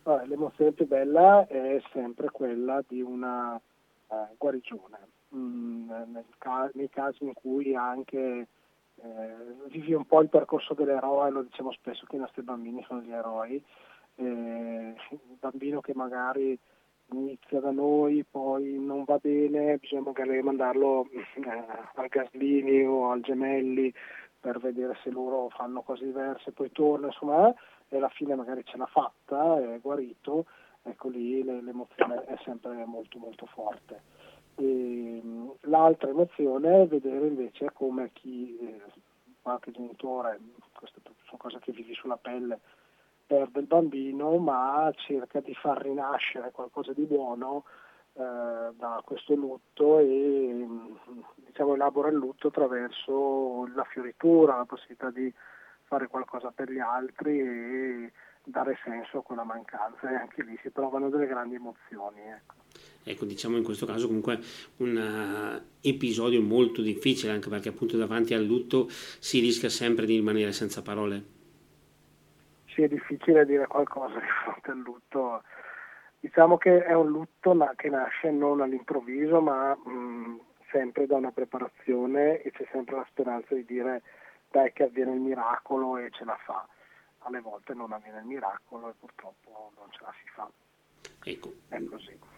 Allora, 0.03 0.25
l'emozione 0.25 0.73
più 0.73 0.87
bella 0.87 1.47
è 1.47 1.81
sempre 1.93 2.29
quella 2.31 2.85
di 2.87 3.01
una 3.01 3.61
uh, 4.07 4.15
guarigione 4.37 5.15
mh, 5.37 6.25
ca- 6.39 6.71
nei 6.75 6.89
casi 6.89 7.25
in 7.25 7.33
cui 7.35 7.75
anche 7.75 8.49
eh, 8.97 9.35
vivi 9.69 9.93
un 9.93 10.07
po' 10.07 10.23
il 10.23 10.29
percorso 10.29 10.75
dell'eroe, 10.75 11.31
lo 11.31 11.43
diciamo 11.43 11.73
spesso 11.73 12.07
che 12.07 12.17
i 12.17 12.21
nostri 12.21 12.43
bambini 12.43 12.83
sono 12.87 13.01
gli 13.01 13.13
eroi, 13.13 13.63
eh, 14.17 14.95
il 15.11 15.37
bambino 15.39 15.81
che 15.81 15.95
magari 15.95 16.59
inizia 17.13 17.61
da 17.61 17.71
noi, 17.71 18.25
poi 18.29 18.79
non 18.79 19.05
va 19.05 19.19
bene, 19.19 19.77
bisogna 19.79 20.03
magari 20.03 20.43
mandarlo 20.43 21.09
eh, 21.13 21.65
al 21.95 22.09
Gaslini 22.09 22.85
o 22.85 23.11
al 23.11 23.21
Gemelli 23.21 23.93
per 24.41 24.59
vedere 24.59 24.97
se 25.03 25.11
loro 25.11 25.49
fanno 25.51 25.83
cose 25.83 26.05
diverse, 26.05 26.53
poi 26.53 26.71
torna, 26.73 27.07
insomma, 27.07 27.53
e 27.89 27.97
alla 27.97 28.09
fine 28.09 28.35
magari 28.35 28.65
ce 28.65 28.77
l'ha 28.77 28.87
fatta, 28.87 29.59
è 29.75 29.79
guarito, 29.81 30.47
ecco 30.83 31.09
lì 31.09 31.43
l'emozione 31.43 32.25
è 32.25 32.37
sempre 32.45 32.85
molto 32.85 33.19
molto 33.19 33.47
forte. 33.47 34.03
E, 34.57 35.23
l'altra 35.63 36.09
emozione 36.11 36.83
è 36.83 36.87
vedere 36.87 37.27
invece 37.27 37.71
come 37.73 38.11
chi, 38.13 38.59
eh, 38.59 38.81
qualche 39.43 39.71
genitore, 39.71 40.41
queste 40.73 41.01
sono 41.25 41.39
cose 41.39 41.59
che 41.61 41.73
vivi 41.73 41.95
sulla 41.95 42.17
pelle, 42.17 42.59
perde 43.27 43.61
il 43.61 43.67
bambino 43.67 44.37
ma 44.39 44.91
cerca 44.97 45.41
di 45.41 45.55
far 45.55 45.83
rinascere 45.83 46.53
qualcosa 46.53 46.93
di 46.93 47.05
buono 47.05 47.65
eh, 48.13 48.73
da 48.77 49.03
questo 49.05 49.35
lutto 49.35 49.99
e 49.99 50.67
diciamo, 51.35 51.75
elabora 51.75 52.09
il 52.09 52.15
lutto 52.15 52.49
attraverso 52.49 53.67
la 53.75 53.85
fioritura, 53.85 54.57
la 54.57 54.65
possibilità 54.65 55.11
di 55.11 55.33
fare 55.83 56.07
qualcosa 56.09 56.51
per 56.51 56.71
gli 56.71 56.79
altri 56.79 57.41
e 57.41 58.13
dare 58.47 58.79
senso 58.85 59.19
a 59.19 59.23
quella 59.23 59.45
mancanza 59.45 60.11
e 60.11 60.15
anche 60.15 60.43
lì 60.43 60.57
si 60.63 60.71
trovano 60.73 61.09
delle 61.09 61.27
grandi 61.27 61.57
emozioni. 61.57 62.21
Ecco. 62.21 62.55
Ecco, 63.03 63.25
diciamo 63.25 63.57
in 63.57 63.63
questo 63.63 63.87
caso 63.87 64.07
comunque 64.07 64.39
un 64.79 64.97
uh, 64.97 65.87
episodio 65.87 66.43
molto 66.43 66.83
difficile 66.83 67.33
anche 67.33 67.49
perché 67.49 67.69
appunto 67.69 67.97
davanti 67.97 68.35
al 68.35 68.45
lutto 68.45 68.87
si 68.89 69.41
rischia 69.41 69.69
sempre 69.69 70.07
di 70.07 70.17
rimanere 70.17 70.53
senza 70.53 70.83
parole. 70.83 71.35
Sì, 72.67 72.83
è 72.83 72.89
difficile 72.89 73.47
dire 73.47 73.67
qualcosa 73.67 74.19
di 74.19 74.27
fronte 74.43 74.71
al 74.71 74.79
lutto. 74.79 75.43
Diciamo 76.21 76.57
che 76.57 76.85
è 76.85 76.95
un 76.95 77.09
lutto 77.09 77.57
che 77.77 77.89
nasce 77.89 78.31
non 78.31 78.61
all'improvviso 78.61 79.41
ma 79.41 79.75
mh, 79.75 80.41
sempre 80.71 81.07
da 81.07 81.17
una 81.17 81.31
preparazione 81.31 82.43
e 82.43 82.51
c'è 82.51 82.67
sempre 82.73 82.97
la 82.97 83.07
speranza 83.09 83.55
di 83.55 83.65
dire 83.65 84.03
dai 84.51 84.73
che 84.73 84.85
avviene 84.85 85.15
il 85.15 85.21
miracolo 85.21 85.97
e 85.97 86.11
ce 86.11 86.25
la 86.25 86.37
fa. 86.45 86.67
Alle 87.27 87.41
volte 87.41 87.75
non 87.75 87.93
avviene 87.93 88.21
il 88.21 88.27
miracolo 88.27 88.89
e 88.89 88.93
purtroppo 88.99 89.73
non 89.77 89.91
ce 89.91 89.99
la 90.03 90.15
si 90.23 90.29
fa. 90.33 90.49
Ecco. 91.29 91.53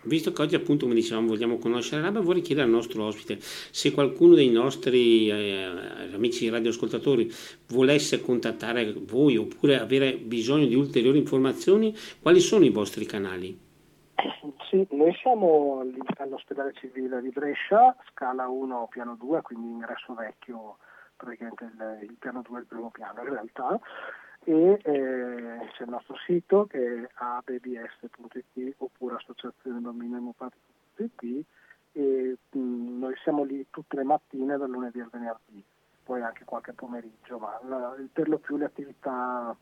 Visto 0.04 0.32
che 0.32 0.40
oggi 0.40 0.54
appunto 0.54 0.84
come 0.84 0.94
dicevamo 0.94 1.26
vogliamo 1.26 1.58
conoscere 1.58 2.00
l'ABA, 2.00 2.20
vorrei 2.20 2.40
chiedere 2.40 2.66
al 2.66 2.72
nostro 2.72 3.04
ospite 3.04 3.36
se 3.38 3.92
qualcuno 3.92 4.34
dei 4.34 4.48
nostri 4.48 5.28
eh, 5.28 6.10
amici 6.14 6.48
radioascoltatori 6.48 7.30
volesse 7.68 8.22
contattare 8.22 8.94
voi 8.94 9.36
oppure 9.36 9.78
avere 9.78 10.16
bisogno 10.16 10.64
di 10.64 10.74
ulteriori 10.74 11.18
informazioni, 11.18 11.94
quali 12.22 12.40
sono 12.40 12.64
i 12.64 12.70
vostri 12.70 13.04
canali? 13.04 13.66
Sì, 14.70 14.86
noi 14.92 15.14
siamo 15.20 15.84
all'ospedale 16.16 16.72
civile 16.72 17.20
di 17.20 17.28
Brescia, 17.28 17.94
scala 18.10 18.48
1, 18.48 18.88
piano 18.90 19.16
2, 19.16 19.42
quindi 19.42 19.68
ingresso 19.68 20.14
vecchio, 20.14 20.78
praticamente 21.14 21.64
il, 21.64 22.08
il 22.08 22.16
piano 22.18 22.40
2 22.40 22.56
è 22.56 22.60
il 22.60 22.66
primo 22.66 22.90
piano 22.90 23.20
in 23.20 23.28
realtà 23.28 23.78
e 24.44 24.80
eh, 24.82 25.68
c'è 25.72 25.82
il 25.82 25.90
nostro 25.90 26.16
sito 26.24 26.66
che 26.66 27.02
è 27.02 27.08
abbs.it 27.14 28.74
oppure 28.78 29.16
associazione 29.16 29.80
bambini 29.80 30.16
emopatici.it 30.16 31.44
e 31.92 32.38
mh, 32.50 32.98
noi 32.98 33.14
siamo 33.22 33.44
lì 33.44 33.66
tutte 33.70 33.96
le 33.96 34.04
mattine 34.04 34.56
dal 34.56 34.70
lunedì 34.70 35.00
al 35.00 35.10
venerdì, 35.10 35.62
poi 36.02 36.22
anche 36.22 36.44
qualche 36.44 36.72
pomeriggio, 36.72 37.38
ma 37.38 37.58
la, 37.66 37.94
per 38.12 38.28
lo 38.28 38.38
più 38.38 38.56
le 38.56 38.66
attività 38.66 39.54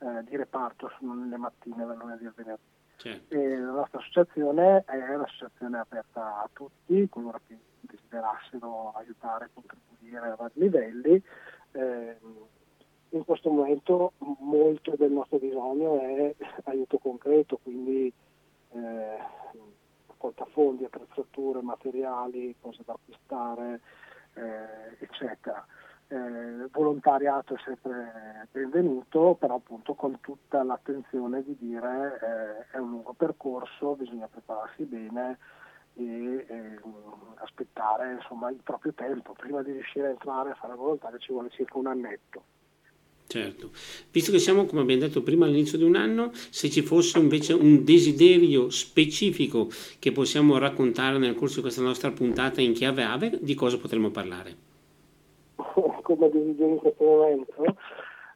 eh, 0.00 0.24
di 0.24 0.36
reparto 0.36 0.90
sono 0.98 1.24
le 1.24 1.36
mattine 1.36 1.86
dal 1.86 1.96
lunedì 1.96 2.26
al 2.26 2.34
venerdì. 2.34 2.76
Certo. 2.98 3.32
la 3.32 3.70
nostra 3.70 4.00
associazione 4.00 4.82
è 4.84 5.14
un'associazione 5.14 5.78
aperta 5.78 6.42
a 6.42 6.50
tutti, 6.52 7.08
coloro 7.08 7.40
che 7.46 7.56
desiderassero 7.80 8.92
aiutare, 8.96 9.50
contribuire 9.54 10.30
a 10.30 10.34
vari 10.34 10.52
livelli. 10.54 11.22
Eh, 11.72 12.16
in 13.10 13.24
questo 13.24 13.50
momento 13.50 14.12
molto 14.40 14.94
del 14.96 15.12
nostro 15.12 15.38
bisogno 15.38 16.00
è 16.00 16.34
aiuto 16.64 16.98
concreto, 16.98 17.58
quindi 17.62 18.12
eh, 18.72 19.18
portafondi, 20.16 20.84
attrezzature, 20.84 21.62
materiali, 21.62 22.54
cose 22.60 22.82
da 22.84 22.92
acquistare, 22.92 23.80
eh, 24.34 24.96
eccetera. 25.04 25.64
Eh, 26.10 26.68
volontariato 26.70 27.54
è 27.54 27.58
sempre 27.64 28.48
benvenuto, 28.50 29.36
però 29.38 29.56
appunto 29.56 29.94
con 29.94 30.20
tutta 30.20 30.62
l'attenzione 30.62 31.42
di 31.42 31.56
dire 31.58 32.66
eh, 32.70 32.76
è 32.76 32.78
un 32.78 32.90
lungo 32.90 33.12
percorso, 33.12 33.94
bisogna 33.94 34.26
prepararsi 34.26 34.84
bene 34.84 35.38
e 35.94 36.46
eh, 36.48 36.80
aspettare 37.36 38.14
insomma, 38.14 38.50
il 38.50 38.60
proprio 38.62 38.92
tempo. 38.94 39.32
Prima 39.32 39.62
di 39.62 39.72
riuscire 39.72 40.06
a 40.06 40.10
entrare 40.10 40.50
a 40.50 40.54
fare 40.54 40.74
volontario 40.74 41.18
ci 41.18 41.32
vuole 41.32 41.50
circa 41.50 41.78
un 41.78 41.86
annetto. 41.86 42.42
Certo, 43.28 43.72
visto 44.10 44.32
che 44.32 44.38
siamo, 44.38 44.64
come 44.64 44.80
abbiamo 44.80 45.02
detto 45.02 45.22
prima, 45.22 45.44
all'inizio 45.44 45.76
di 45.76 45.84
un 45.84 45.96
anno, 45.96 46.30
se 46.32 46.70
ci 46.70 46.80
fosse 46.80 47.18
invece 47.18 47.52
un 47.52 47.84
desiderio 47.84 48.70
specifico 48.70 49.68
che 49.98 50.12
possiamo 50.12 50.56
raccontare 50.56 51.18
nel 51.18 51.34
corso 51.34 51.56
di 51.56 51.60
questa 51.60 51.82
nostra 51.82 52.10
puntata 52.10 52.62
in 52.62 52.72
chiave 52.72 53.04
ave, 53.04 53.38
di 53.38 53.54
cosa 53.54 53.76
potremmo 53.76 54.08
parlare? 54.08 54.56
Come 55.56 56.30
desiderio 56.30 56.72
in 56.72 56.78
questo 56.78 57.04
momento? 57.04 57.76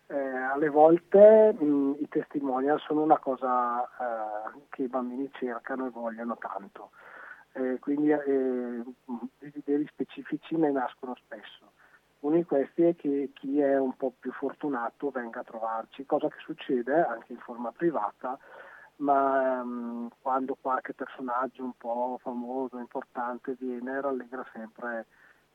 Eh, 0.08 0.14
alle 0.14 0.68
volte 0.68 1.54
mh, 1.58 1.96
i 2.00 2.08
testimonial 2.10 2.78
sono 2.86 3.00
una 3.00 3.18
cosa 3.18 3.82
eh, 3.84 4.60
che 4.68 4.82
i 4.82 4.88
bambini 4.88 5.30
cercano 5.38 5.86
e 5.86 5.90
vogliono 5.90 6.36
tanto, 6.36 6.90
eh, 7.54 7.78
quindi 7.80 8.10
eh, 8.10 8.82
desideri 9.38 9.86
specifici 9.90 10.54
ne 10.54 10.70
nascono 10.70 11.16
spesso 11.24 11.71
uno 12.22 12.36
di 12.36 12.44
questi 12.44 12.82
è 12.82 12.94
che 12.94 13.30
chi 13.34 13.58
è 13.60 13.78
un 13.78 13.96
po' 13.96 14.12
più 14.16 14.32
fortunato 14.32 15.10
venga 15.10 15.40
a 15.40 15.44
trovarci, 15.44 16.06
cosa 16.06 16.28
che 16.28 16.38
succede 16.38 17.04
anche 17.04 17.32
in 17.32 17.38
forma 17.38 17.72
privata, 17.72 18.38
ma 18.96 19.60
um, 19.60 20.08
quando 20.20 20.56
qualche 20.60 20.94
personaggio 20.94 21.64
un 21.64 21.76
po' 21.76 22.18
famoso, 22.22 22.78
importante 22.78 23.56
viene, 23.58 24.00
rallegra 24.00 24.46
sempre 24.52 25.06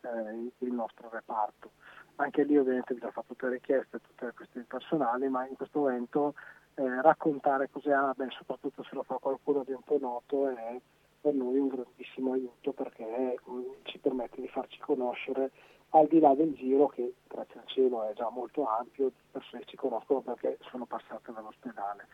eh, 0.02 0.52
il 0.58 0.74
nostro 0.74 1.10
reparto. 1.10 1.72
Anche 2.16 2.44
lì 2.44 2.58
ovviamente 2.58 2.96
vi 2.96 3.06
ho 3.06 3.12
fatto 3.12 3.28
tutte 3.28 3.46
le 3.46 3.54
richieste, 3.54 4.02
tutte 4.02 4.26
le 4.26 4.34
questioni 4.34 4.66
personali, 4.68 5.30
ma 5.30 5.48
in 5.48 5.56
questo 5.56 5.80
momento 5.80 6.34
eh, 6.74 7.02
raccontare 7.02 7.70
cos'è 7.70 7.92
ABE, 7.92 8.28
soprattutto 8.32 8.84
se 8.84 8.94
lo 8.94 9.04
fa 9.04 9.16
qualcuno 9.16 9.64
di 9.64 9.72
un 9.72 9.84
po' 9.84 10.00
noto, 10.02 10.50
è 10.50 10.82
per 11.22 11.34
noi 11.34 11.58
un 11.58 11.68
grandissimo 11.70 12.34
aiuto 12.34 12.74
perché 12.74 13.40
um, 13.46 13.64
ci 13.84 14.00
permette 14.00 14.42
di 14.42 14.50
farci 14.50 14.80
conoscere 14.80 15.52
al 15.92 16.08
di 16.08 16.20
là 16.20 16.34
del 16.36 16.54
giro 16.54 16.88
che 16.88 17.16
grazie 17.28 17.60
al 17.60 17.68
cielo 17.68 18.04
è 18.04 18.14
già 18.14 18.30
molto 18.30 18.68
ampio, 18.68 19.08
di 19.08 19.16
persone 19.32 19.64
ci 19.66 19.76
conoscono 19.76 20.22
perché 20.22 20.58
sono 20.70 20.86
passate 20.86 21.32
dall'ospedale. 21.32 22.08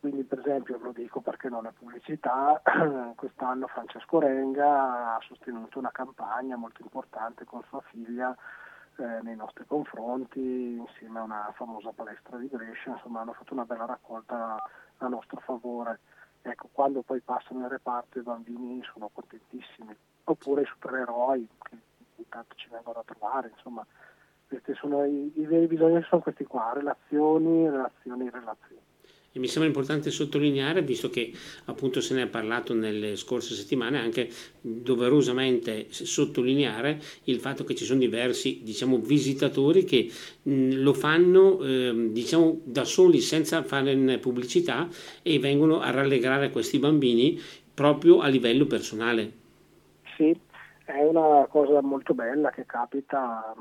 Quindi 0.00 0.24
per 0.24 0.40
esempio 0.40 0.78
lo 0.78 0.92
dico 0.92 1.20
perché 1.20 1.48
non 1.48 1.66
è 1.66 1.70
pubblicità, 1.70 2.60
quest'anno 3.16 3.66
Francesco 3.68 4.20
Renga 4.20 5.14
ha 5.14 5.20
sostenuto 5.26 5.78
una 5.78 5.90
campagna 5.92 6.56
molto 6.56 6.82
importante 6.82 7.44
con 7.46 7.62
sua 7.68 7.80
figlia 7.90 8.36
eh, 8.96 9.22
nei 9.22 9.34
nostri 9.34 9.64
confronti, 9.66 10.76
insieme 10.76 11.20
a 11.20 11.22
una 11.22 11.52
famosa 11.54 11.90
palestra 11.92 12.36
di 12.36 12.48
Brescia, 12.48 12.90
insomma 12.90 13.20
hanno 13.20 13.32
fatto 13.32 13.54
una 13.54 13.64
bella 13.64 13.86
raccolta 13.86 14.62
a 14.98 15.08
nostro 15.08 15.40
favore. 15.40 16.00
Ecco, 16.42 16.68
quando 16.70 17.00
poi 17.00 17.20
passano 17.20 17.60
in 17.60 17.68
reparto 17.68 18.18
i 18.18 18.22
bambini 18.22 18.82
sono 18.92 19.08
contentissimi, 19.10 19.96
oppure 20.24 20.62
i 20.62 20.66
supereroi 20.66 21.48
che 21.62 21.78
intanto 22.16 22.54
ci 22.56 22.68
vengono 22.70 23.00
a 23.00 23.04
trovare, 23.04 23.50
insomma, 23.54 23.86
questi 24.46 24.74
sono 24.74 25.04
i, 25.04 25.32
i 25.36 25.46
veri 25.46 25.66
bisogni 25.66 26.02
sono 26.08 26.22
questi 26.22 26.44
qua, 26.44 26.72
relazioni, 26.74 27.68
relazioni, 27.68 28.30
relazioni. 28.30 28.82
E 29.36 29.40
mi 29.40 29.48
sembra 29.48 29.66
importante 29.66 30.12
sottolineare, 30.12 30.82
visto 30.82 31.10
che 31.10 31.32
appunto 31.64 32.00
se 32.00 32.14
ne 32.14 32.22
è 32.22 32.26
parlato 32.28 32.72
nelle 32.72 33.16
scorse 33.16 33.54
settimane, 33.54 33.98
anche 33.98 34.30
doverosamente 34.60 35.88
sottolineare 35.90 37.00
il 37.24 37.40
fatto 37.40 37.64
che 37.64 37.74
ci 37.74 37.84
sono 37.84 37.98
diversi 37.98 38.60
diciamo, 38.62 38.98
visitatori 38.98 39.82
che 39.82 40.08
mh, 40.40 40.74
lo 40.74 40.92
fanno 40.94 41.60
eh, 41.64 42.10
diciamo, 42.12 42.60
da 42.62 42.84
soli 42.84 43.20
senza 43.20 43.64
fare 43.64 44.18
pubblicità 44.18 44.88
e 45.20 45.40
vengono 45.40 45.80
a 45.80 45.90
rallegrare 45.90 46.50
questi 46.50 46.78
bambini 46.78 47.40
proprio 47.74 48.20
a 48.20 48.28
livello 48.28 48.66
personale. 48.66 49.32
Sì, 50.16 50.32
è 50.84 51.02
una 51.02 51.46
cosa 51.48 51.80
molto 51.80 52.14
bella 52.14 52.50
che 52.50 52.66
capita, 52.66 53.54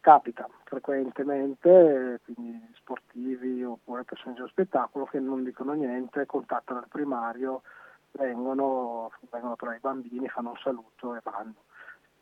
capita 0.00 0.48
frequentemente, 0.64 2.20
quindi 2.24 2.60
sportivi 2.74 3.62
oppure 3.62 4.04
persone 4.04 4.34
dello 4.34 4.48
spettacolo 4.48 5.04
che 5.04 5.20
non 5.20 5.44
dicono 5.44 5.72
niente, 5.72 6.26
contattano 6.26 6.80
il 6.80 6.88
primario, 6.88 7.62
vengono, 8.12 9.10
vengono 9.30 9.56
tra 9.56 9.74
i 9.74 9.80
bambini, 9.80 10.28
fanno 10.28 10.50
un 10.50 10.58
saluto 10.58 11.14
e 11.14 11.20
vanno. 11.22 11.54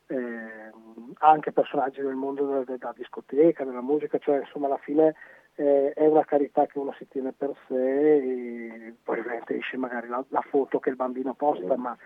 Eh, 0.09 0.71
anche 1.19 1.51
personaggi 1.51 2.01
del 2.01 2.15
mondo 2.15 2.45
della, 2.45 2.63
della, 2.63 2.93
discoteca, 2.95 3.65
della 3.65 3.81
musica, 3.81 4.17
cioè 4.19 4.39
insomma 4.39 4.67
alla 4.67 4.77
fine 4.77 5.15
eh, 5.57 5.93
è 5.93 6.05
una 6.05 6.23
carità 6.23 6.65
che 6.65 6.79
uno 6.79 6.93
si 6.97 7.07
tiene 7.07 7.33
per 7.33 7.53
sé 7.67 8.15
e 8.15 8.93
poi 9.03 9.19
ovviamente 9.19 9.57
esce 9.57 9.77
magari 9.77 10.07
la, 10.07 10.23
la 10.29 10.41
foto 10.41 10.79
che 10.79 10.89
il 10.89 10.95
bambino 10.95 11.33
posta, 11.33 11.75
ma 11.75 11.97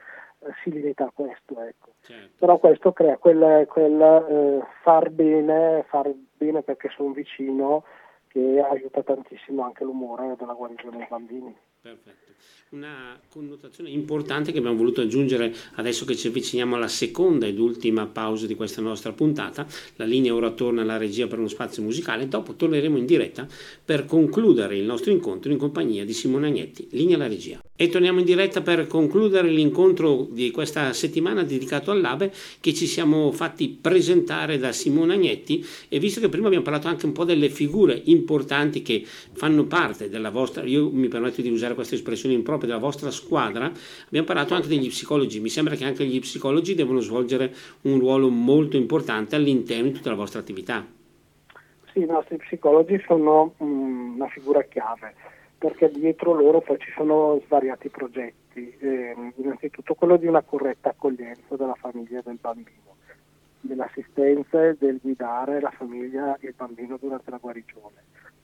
si 0.64 0.72
limita 0.72 1.06
a 1.06 1.12
questo, 1.14 1.62
ecco. 1.62 1.92
certo. 2.02 2.32
però 2.40 2.58
questo 2.58 2.94
crea 2.94 3.18
quel, 3.18 3.68
quel 3.68 4.02
eh, 4.02 4.66
far 4.82 5.10
bene, 5.10 5.86
far 5.88 6.12
bene 6.12 6.64
perché 6.64 6.90
sono 6.90 7.12
vicino, 7.12 7.84
che 8.28 8.60
aiuta 8.62 9.04
tantissimo 9.04 9.64
anche 9.64 9.84
l'umore 9.84 10.36
della 10.38 10.54
guarigione 10.54 10.98
dei 10.98 11.08
bambini. 11.10 11.56
Perfetto. 11.82 12.30
Una 12.70 13.20
connotazione 13.28 13.90
importante 13.90 14.52
che 14.52 14.60
abbiamo 14.60 14.78
voluto 14.78 15.02
aggiungere 15.02 15.54
adesso 15.74 16.06
che 16.06 16.16
ci 16.16 16.28
avviciniamo 16.28 16.76
alla 16.76 16.88
seconda 16.88 17.46
ed 17.46 17.60
ultima 17.60 18.06
pausa 18.06 18.46
di 18.46 18.56
questa 18.56 18.82
nostra 18.82 19.12
puntata. 19.12 19.68
La 19.96 20.06
linea 20.06 20.34
ora 20.34 20.52
torna 20.52 20.84
alla 20.84 20.98
regia 20.98 21.28
per 21.28 21.40
uno 21.40 21.50
spazio 21.50 21.84
musicale, 21.84 22.28
dopo 22.28 22.54
torneremo 22.54 22.98
in 22.98 23.06
diretta 23.06 23.48
per 23.84 24.06
concludere 24.06 24.78
il 24.78 24.86
nostro 24.86 25.12
incontro 25.12 25.52
in 25.52 25.58
compagnia 25.58 26.06
di 26.06 26.14
Simone 26.14 26.48
Agnetti. 26.48 26.88
Linea 26.92 27.16
alla 27.16 27.28
regia. 27.28 27.60
E 27.76 27.90
torniamo 27.90 28.20
in 28.20 28.26
diretta 28.26 28.62
per 28.62 28.86
concludere 28.88 29.50
l'incontro 29.50 30.28
di 30.32 30.52
questa 30.52 30.94
settimana 30.94 31.44
dedicato 31.44 31.90
all'ABE 31.92 32.32
che 32.62 32.74
ci 32.74 32.86
siamo 32.86 33.32
fatti 33.32 33.70
presentare 33.82 34.60
da 34.60 34.72
Simone 34.72 35.16
Agnetti 35.16 35.66
e 35.90 36.00
visto 36.00 36.22
che 36.22 36.30
prima 36.30 36.46
abbiamo 36.46 36.64
parlato 36.64 36.88
anche 36.88 37.08
un 37.08 37.12
po' 37.12 37.26
delle 37.26 37.50
figure 37.50 38.00
importanti 38.06 38.82
che 38.82 39.04
fanno 39.34 39.66
parte 39.66 40.10
della 40.10 40.30
vostra, 40.30 40.64
io 40.64 40.90
mi 40.92 41.08
permetto 41.08 41.42
di 41.42 41.50
usare 41.50 41.71
questa 41.74 41.96
espressione 41.96 42.36
impropria, 42.36 42.68
della 42.68 42.80
vostra 42.80 43.12
squadra, 43.12 43.72
abbiamo 44.06 44.28
parlato 44.28 44.54
anche 44.54 44.68
degli 44.68 44.88
psicologi, 44.88 45.40
mi 45.40 45.50
sembra 45.50 45.76
che 45.76 45.86
anche 45.86 46.06
gli 46.06 46.20
psicologi 46.20 46.76
devono 46.76 47.00
svolgere 47.00 47.54
un 47.82 48.00
ruolo 48.00 48.30
molto 48.30 48.78
importante 48.78 49.36
all'interno 49.36 49.90
di 49.90 49.92
tutta 49.94 50.10
la 50.10 50.16
vostra 50.16 50.40
attività. 50.40 50.86
Sì, 51.92 52.00
i 52.00 52.06
nostri 52.06 52.38
psicologi 52.38 53.02
sono 53.06 53.54
um, 53.58 54.14
una 54.16 54.28
figura 54.28 54.62
chiave 54.64 55.14
perché 55.58 55.92
dietro 55.92 56.34
loro 56.34 56.62
poi 56.62 56.80
ci 56.80 56.92
sono 56.96 57.40
svariati 57.46 57.90
progetti, 57.90 58.76
eh, 58.80 59.16
innanzitutto 59.36 59.94
quello 59.94 60.18
di 60.18 60.26
una 60.26 60.42
corretta 60.42 60.90
accoglienza 60.90 61.56
della 61.56 61.76
famiglia 61.76 62.18
e 62.18 62.24
del 62.26 62.40
bambino, 62.42 62.96
dell'assistenza 63.62 64.66
e 64.66 64.76
del 64.78 65.00
guidare 65.02 65.62
la 65.62 65.72
famiglia 65.72 66.38
e 66.40 66.48
il 66.48 66.54
bambino 66.56 66.98
durante 66.98 67.30
la 67.30 67.38
guarigione. 67.38 68.04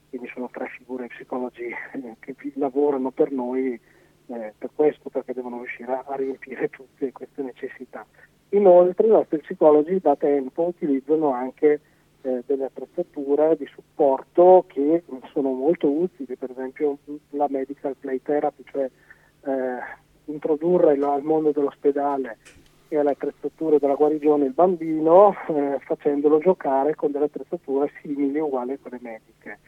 Quindi 0.10 0.30
sono 0.34 0.50
tre 0.52 0.68
figure 0.78 1.08
psicologi 1.08 1.66
eh, 1.66 2.16
che 2.20 2.36
lavorano 2.56 3.12
per 3.12 3.32
noi 3.32 3.80
eh, 4.28 4.54
per 4.58 4.70
questo, 4.76 5.10
perché 5.10 5.34
devono 5.34 5.58
riuscire 5.58 5.92
a, 6.06 6.16
riempire 6.16 6.70
tutte 6.70 7.12
queste 7.12 7.42
necessità. 7.42 8.06
Inoltre 8.50 9.08
i 9.08 9.12
nostri 9.12 9.40
psicologi 9.40 10.00
da 10.00 10.16
tempo 10.16 10.64
utilizzano 10.64 11.32
anche 11.32 11.80
eh, 12.22 12.44
delle 12.46 12.66
attrezzature 12.66 13.58
di 13.58 13.68
supporto 13.68 14.66
che 14.68 15.04
sono 15.34 15.52
molto 15.52 15.90
utili, 15.90 16.36
per 16.36 16.52
esempio 16.52 16.98
la 17.32 17.48
medical 17.50 17.96
play 18.00 18.22
therapy, 18.22 18.64
cioè 18.72 18.84
eh, 18.84 20.06
introdurre 20.26 20.92
al 20.94 21.24
mondo 21.24 21.52
dell'ospedale 21.52 22.38
e 22.90 22.98
alle 22.98 23.12
attrezzature 23.12 23.80
della 23.80 23.96
guarigione 23.96 24.46
il 24.46 24.54
bambino 24.54 25.36
eh, 25.48 25.80
facendolo 25.80 26.40
giocare 26.40 26.96
con 26.96 27.12
delle 27.12 27.26
attrezzature 27.26 27.92
simili 28.02 28.40
o 28.40 28.46
uguali 28.46 28.74
a 28.74 28.78
quelle 28.82 29.00
mediche. 29.02 29.60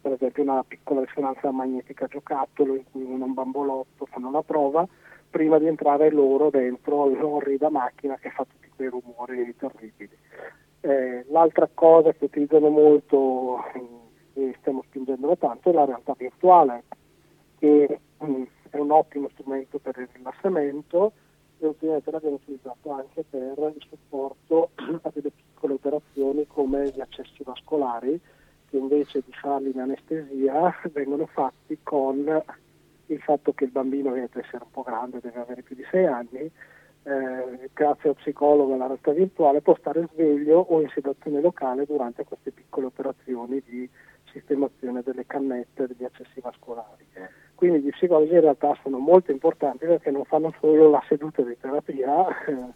Per 0.00 0.12
esempio 0.12 0.42
una 0.42 0.64
piccola 0.64 1.04
risonanza 1.04 1.50
magnetica 1.50 2.06
giocattolo 2.06 2.74
in 2.74 2.84
cui 2.90 3.02
uno 3.02 3.24
un 3.24 3.34
bambolotto 3.34 4.06
fanno 4.06 4.28
una 4.28 4.42
prova 4.42 4.86
prima 5.28 5.58
di 5.58 5.66
entrare 5.66 6.10
loro 6.10 6.50
dentro 6.50 7.06
l'orrida 7.06 7.70
macchina 7.70 8.16
che 8.16 8.30
fa 8.30 8.44
tutti 8.44 8.70
quei 8.74 8.88
rumori 8.88 9.54
terribili. 9.56 10.16
Eh, 10.80 11.26
l'altra 11.28 11.68
cosa 11.72 12.12
che 12.12 12.24
utilizzano 12.24 12.70
molto 12.70 13.62
e 14.34 14.54
stiamo 14.60 14.82
spingendo 14.86 15.36
tanto 15.36 15.70
è 15.70 15.72
la 15.72 15.84
realtà 15.84 16.14
virtuale, 16.16 16.84
che 17.58 18.00
mh, 18.18 18.24
mm, 18.24 18.42
è 18.70 18.78
un 18.78 18.90
ottimo 18.90 19.28
strumento 19.32 19.78
per 19.78 19.98
il 19.98 20.08
rilassamento 20.12 21.08
e 21.08 21.29
ultimamente 21.66 22.10
l'abbiamo 22.10 22.36
utilizzato 22.36 22.90
anche 22.90 23.24
per 23.28 23.72
il 23.74 23.86
supporto 23.88 24.70
a 25.02 25.10
delle 25.12 25.30
piccole 25.30 25.74
operazioni 25.74 26.46
come 26.46 26.90
gli 26.90 27.00
accessi 27.00 27.42
vascolari 27.42 28.20
che 28.70 28.76
invece 28.76 29.22
di 29.24 29.32
farli 29.32 29.70
in 29.70 29.80
anestesia 29.80 30.74
vengono 30.92 31.26
fatti 31.26 31.78
con 31.82 32.42
il 33.06 33.20
fatto 33.20 33.52
che 33.52 33.64
il 33.64 33.70
bambino 33.70 34.12
deve 34.12 34.28
essere 34.32 34.62
un 34.62 34.70
po' 34.70 34.82
grande, 34.82 35.18
deve 35.20 35.40
avere 35.40 35.62
più 35.62 35.74
di 35.74 35.84
6 35.90 36.06
anni, 36.06 36.50
eh, 37.02 37.70
grazie 37.72 38.10
al 38.10 38.14
psicologo 38.14 38.70
e 38.70 38.74
alla 38.74 38.86
realtà 38.86 39.12
virtuale 39.12 39.60
può 39.60 39.74
stare 39.76 40.06
sveglio 40.12 40.60
o 40.60 40.80
in 40.80 40.88
sedazione 40.90 41.40
locale 41.40 41.86
durante 41.86 42.24
queste 42.24 42.52
piccole 42.52 42.86
operazioni 42.86 43.60
di 43.66 43.88
sistemazione 44.32 45.02
delle 45.02 45.26
cannette 45.26 45.88
degli 45.88 46.04
accessi 46.04 46.40
vascolari. 46.40 47.04
Quindi 47.60 47.80
gli 47.80 47.90
psicologi 47.90 48.32
in 48.32 48.40
realtà 48.40 48.74
sono 48.82 48.96
molto 48.96 49.32
importanti 49.32 49.84
perché 49.84 50.10
non 50.10 50.24
fanno 50.24 50.50
solo 50.60 50.88
la 50.88 51.04
seduta 51.06 51.42
di 51.42 51.54
terapia, 51.60 52.26
eh, 52.46 52.72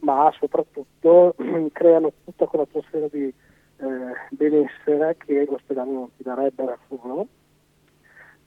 ma 0.00 0.30
soprattutto 0.38 1.34
creano 1.72 2.12
tutta 2.22 2.44
quell'atmosfera 2.44 3.08
di 3.08 3.28
eh, 3.28 3.84
benessere 4.28 5.16
che 5.16 5.46
l'ospedale 5.48 5.90
non 5.90 6.14
ti 6.14 6.22
darebbe 6.22 6.66
da 6.66 6.76
solo, 6.86 7.28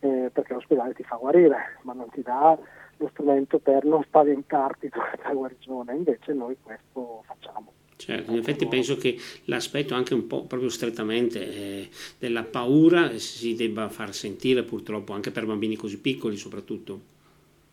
eh, 0.01 0.29
perché 0.31 0.53
l'ospedale 0.53 0.93
ti 0.93 1.01
fa 1.01 1.15
guarire, 1.15 1.79
ma 1.81 1.93
non 1.93 2.07
ti 2.11 2.21
dà 2.21 2.55
lo 2.97 3.07
strumento 3.07 3.57
per 3.57 3.83
non 3.83 4.03
spaventarti 4.03 4.89
durante 4.93 5.23
la 5.23 5.33
guarigione, 5.33 5.95
invece 5.95 6.33
noi 6.33 6.55
questo 6.61 7.23
facciamo. 7.25 7.78
Certo, 7.99 8.31
in 8.31 8.37
effetti 8.37 8.65
penso 8.65 8.95
che 8.95 9.17
l'aspetto 9.45 9.93
anche 9.93 10.13
un 10.13 10.25
po' 10.25 10.45
proprio 10.45 10.69
strettamente 10.69 11.41
eh, 11.41 11.89
della 12.17 12.43
paura 12.43 13.17
si 13.17 13.55
debba 13.55 13.89
far 13.89 14.13
sentire 14.13 14.63
purtroppo 14.63 15.11
anche 15.11 15.31
per 15.31 15.45
bambini 15.45 15.75
così 15.75 15.99
piccoli 15.99 16.37
soprattutto. 16.37 16.99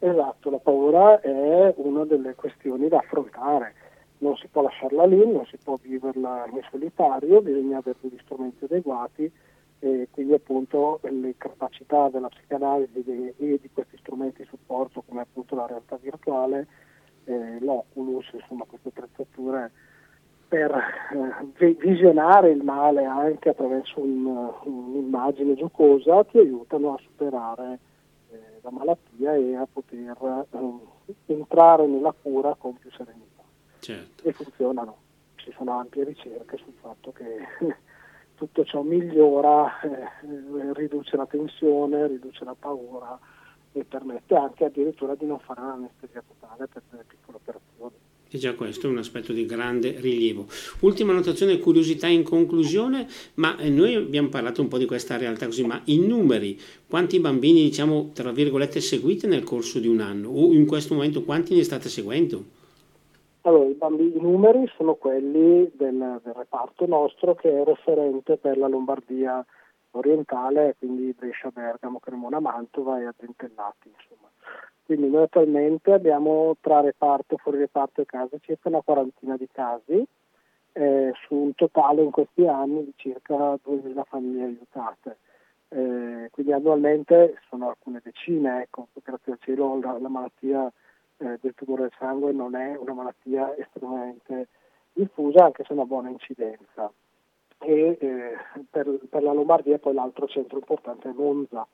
Esatto, 0.01 0.51
la 0.51 0.59
paura 0.59 1.21
è 1.21 1.73
una 1.77 2.05
delle 2.05 2.35
questioni 2.35 2.89
da 2.89 2.99
affrontare, 2.99 3.75
non 4.19 4.37
si 4.37 4.49
può 4.49 4.63
lasciarla 4.63 5.07
lì, 5.07 5.25
non 5.31 5.47
si 5.47 5.59
può 5.63 5.79
viverla 5.81 6.49
in 6.53 6.61
solitario, 6.73 7.41
bisogna 7.41 7.79
avere 7.79 7.97
degli 8.01 8.19
strumenti 8.25 8.65
adeguati 8.65 9.31
e 9.79 10.09
quindi 10.11 10.33
appunto 10.33 10.99
le 11.05 11.35
capacità 11.39 12.09
della 12.09 12.29
psicanalisi 12.29 13.33
e 13.39 13.61
di 13.63 13.71
questi 13.73 13.97
strumenti 13.99 14.43
di 14.43 14.49
supporto 14.49 15.05
come 15.07 15.21
appunto 15.21 15.55
la 15.55 15.67
realtà 15.67 15.97
virtuale, 16.03 16.67
eh, 17.27 17.59
l'Oculus, 17.61 18.29
insomma 18.33 18.65
queste 18.65 18.89
attrezzature 18.89 19.71
per 20.49 20.71
eh, 21.59 21.77
visionare 21.79 22.51
il 22.51 22.63
male 22.63 23.05
anche 23.05 23.49
attraverso 23.49 24.01
un, 24.01 24.53
un'immagine 24.65 25.55
giocosa 25.55 26.25
ti 26.25 26.39
aiutano 26.39 26.95
a 26.95 27.01
superare 27.03 27.79
eh, 28.31 28.39
la 28.63 28.71
malattia 28.71 29.35
e 29.35 29.57
a 29.57 29.67
poter 29.71 30.47
eh, 30.51 31.33
entrare 31.33 31.87
nella 31.87 32.15
cura 32.21 32.55
con 32.55 32.77
più 32.77 32.91
serenità. 32.91 33.43
Certo. 33.81 34.29
E 34.29 34.33
funzionano. 34.33 34.97
Ci 35.35 35.53
sono 35.57 35.79
ampie 35.79 36.05
ricerche 36.05 36.57
sul 36.57 36.75
fatto 36.81 37.13
che 37.13 37.39
tutto 38.37 38.65
ciò 38.65 38.83
migliora, 38.83 39.81
eh, 39.81 40.73
riduce 40.75 41.17
la 41.17 41.27
tensione, 41.27 42.07
riduce 42.07 42.45
la 42.45 42.55
paura 42.59 43.19
e 43.73 43.85
permette 43.85 44.35
anche 44.35 44.65
addirittura 44.65 45.15
di 45.15 45.27
non 45.27 45.39
fare 45.41 45.61
l'anestesia 45.61 46.23
totale 46.27 46.67
per 46.67 46.83
delle 46.89 47.05
piccole 47.05 47.37
operazioni. 47.37 47.66
E 48.29 48.39
già 48.39 48.55
questo 48.55 48.89
è 48.89 48.91
un 48.91 48.99
aspetto 48.99 49.33
di 49.33 49.47
grande 49.47 49.97
rilievo. 50.01 50.47
Ultima 50.81 51.13
notazione 51.13 51.53
e 51.53 51.59
curiosità 51.59 52.09
in 52.09 52.25
conclusione, 52.25 53.07
ma 53.35 53.57
eh, 53.57 53.71
noi 53.71 53.95
abbiamo 53.95 54.29
parlato 54.29 54.61
un 54.61 54.69
po' 54.69 54.79
di 54.79 54.87
questa 54.87 55.17
realtà 55.17 55.47
così, 55.47 55.65
ma 55.65 55.81
in 55.85 56.07
numeri, 56.07 56.59
quanti 56.89 57.21
bambini 57.21 57.63
diciamo 57.63 58.11
tra 58.13 58.33
virgolette 58.33 58.81
seguite 58.81 59.27
nel 59.27 59.45
corso 59.45 59.79
di 59.79 59.87
un 59.87 60.01
anno 60.01 60.29
o 60.29 60.53
in 60.53 60.67
questo 60.67 60.95
momento 60.95 61.23
quanti 61.23 61.55
ne 61.55 61.63
state 61.63 61.89
seguendo? 61.89 62.43
Allora, 63.43 63.69
i, 63.69 63.75
bambini, 63.75 64.17
i 64.17 64.21
numeri 64.21 64.69
sono 64.77 64.95
quelli 64.95 65.71
del, 65.75 66.21
del, 66.25 66.35
reparto 66.35 66.85
nostro 66.87 67.37
che 67.37 67.49
è 67.49 67.65
referente 67.65 68.39
per 68.39 68.59
la 68.59 68.67
Lombardia 68.67 69.45
orientale, 69.93 70.75
quindi 70.79 71.15
Brescia, 71.17 71.51
Bergamo, 71.51 72.01
Cremona, 72.01 72.41
Mantova 72.41 73.01
e 73.01 73.05
Argentellati. 73.05 73.89
Insomma. 73.89 74.29
Quindi 74.87 75.11
noi 75.11 75.25
attualmente 75.25 75.93
abbiamo 75.93 76.57
tra 76.61 76.81
reparto, 76.81 77.37
fuori 77.39 77.59
reparto 77.59 78.03
e 78.03 78.07
casa 78.07 78.39
circa 78.41 78.69
una 78.69 78.83
quarantina 78.83 79.37
di 79.37 79.49
casi, 79.51 80.07
eh, 80.75 81.13
su 81.27 81.35
un 81.35 81.55
totale 81.57 82.03
in 82.03 82.13
questi 82.13 82.47
anni 82.47 82.85
di 82.85 82.93
circa 82.95 83.35
2.000 83.35 84.05
famiglie 84.05 84.45
aiutate. 84.45 85.17
Eh, 85.71 86.29
quindi 86.31 86.53
annualmente 86.53 87.41
sono 87.49 87.71
alcune 87.71 88.01
decine, 88.01 88.63
ecco, 88.63 88.87
grazie 89.03 89.33
al 89.33 89.39
cielo 89.41 89.81
la, 89.81 89.99
la 89.99 90.09
malattia 90.09 90.73
eh, 91.17 91.37
del 91.41 91.55
tumore 91.57 91.83
del 91.83 91.93
sangue 91.99 92.31
non 92.31 92.55
è 92.55 92.77
una 92.77 92.93
malattia 92.93 93.57
estremamente 93.57 94.47
diffusa, 94.93 95.47
anche 95.47 95.65
se 95.65 95.73
ha 95.73 95.75
una 95.75 95.85
buona 95.85 96.11
incidenza. 96.11 96.93
E 97.59 97.99
eh, 98.01 98.37
per, 98.71 99.01
per, 99.09 99.23
la 99.25 99.33
Lombardia 99.33 99.79
poi 99.79 99.95
l'altro 99.95 100.29
centro 100.29 100.59
importante 100.59 101.09
è 101.09 101.13
Monza, 101.13 101.67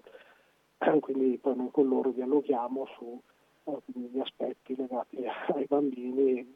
quindi 1.00 1.38
poi 1.38 1.56
noi 1.56 1.70
con 1.70 1.88
loro 1.88 2.10
dialoghiamo 2.10 2.86
su 2.96 3.20
eh, 3.64 3.78
gli 3.86 4.18
aspetti 4.18 4.74
legati 4.76 5.24
ai 5.54 5.64
bambini, 5.68 6.54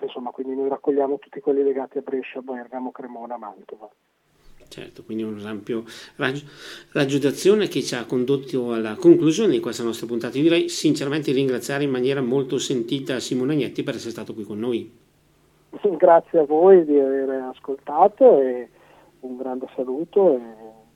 insomma 0.00 0.30
quindi 0.30 0.54
noi 0.54 0.68
raccogliamo 0.68 1.18
tutti 1.18 1.40
quelli 1.40 1.62
legati 1.62 1.98
a 1.98 2.02
Brescia, 2.02 2.40
Bergamo, 2.40 2.90
Cremona, 2.90 3.36
Mantova. 3.36 3.88
Certo, 4.68 5.02
quindi 5.02 5.22
un 5.22 5.40
ampio 5.46 5.84
raggio, 6.16 6.44
raggio 6.92 7.18
d'azione 7.18 7.68
che 7.68 7.80
ci 7.80 7.94
ha 7.94 8.04
condotto 8.04 8.74
alla 8.74 8.96
conclusione 8.96 9.52
di 9.52 9.60
questa 9.60 9.82
nostra 9.82 10.06
puntata. 10.06 10.36
Io 10.36 10.42
direi 10.42 10.68
sinceramente 10.68 11.32
ringraziare 11.32 11.84
in 11.84 11.90
maniera 11.90 12.20
molto 12.20 12.58
sentita 12.58 13.18
Simone 13.18 13.54
Agnetti 13.54 13.82
per 13.82 13.94
essere 13.94 14.10
stato 14.10 14.34
qui 14.34 14.44
con 14.44 14.58
noi. 14.58 14.92
Grazie 15.96 16.40
a 16.40 16.44
voi 16.44 16.84
di 16.84 16.98
aver 16.98 17.30
ascoltato 17.50 18.40
e 18.40 18.68
un 19.20 19.36
grande 19.38 19.68
saluto 19.74 20.36
e 20.36 20.40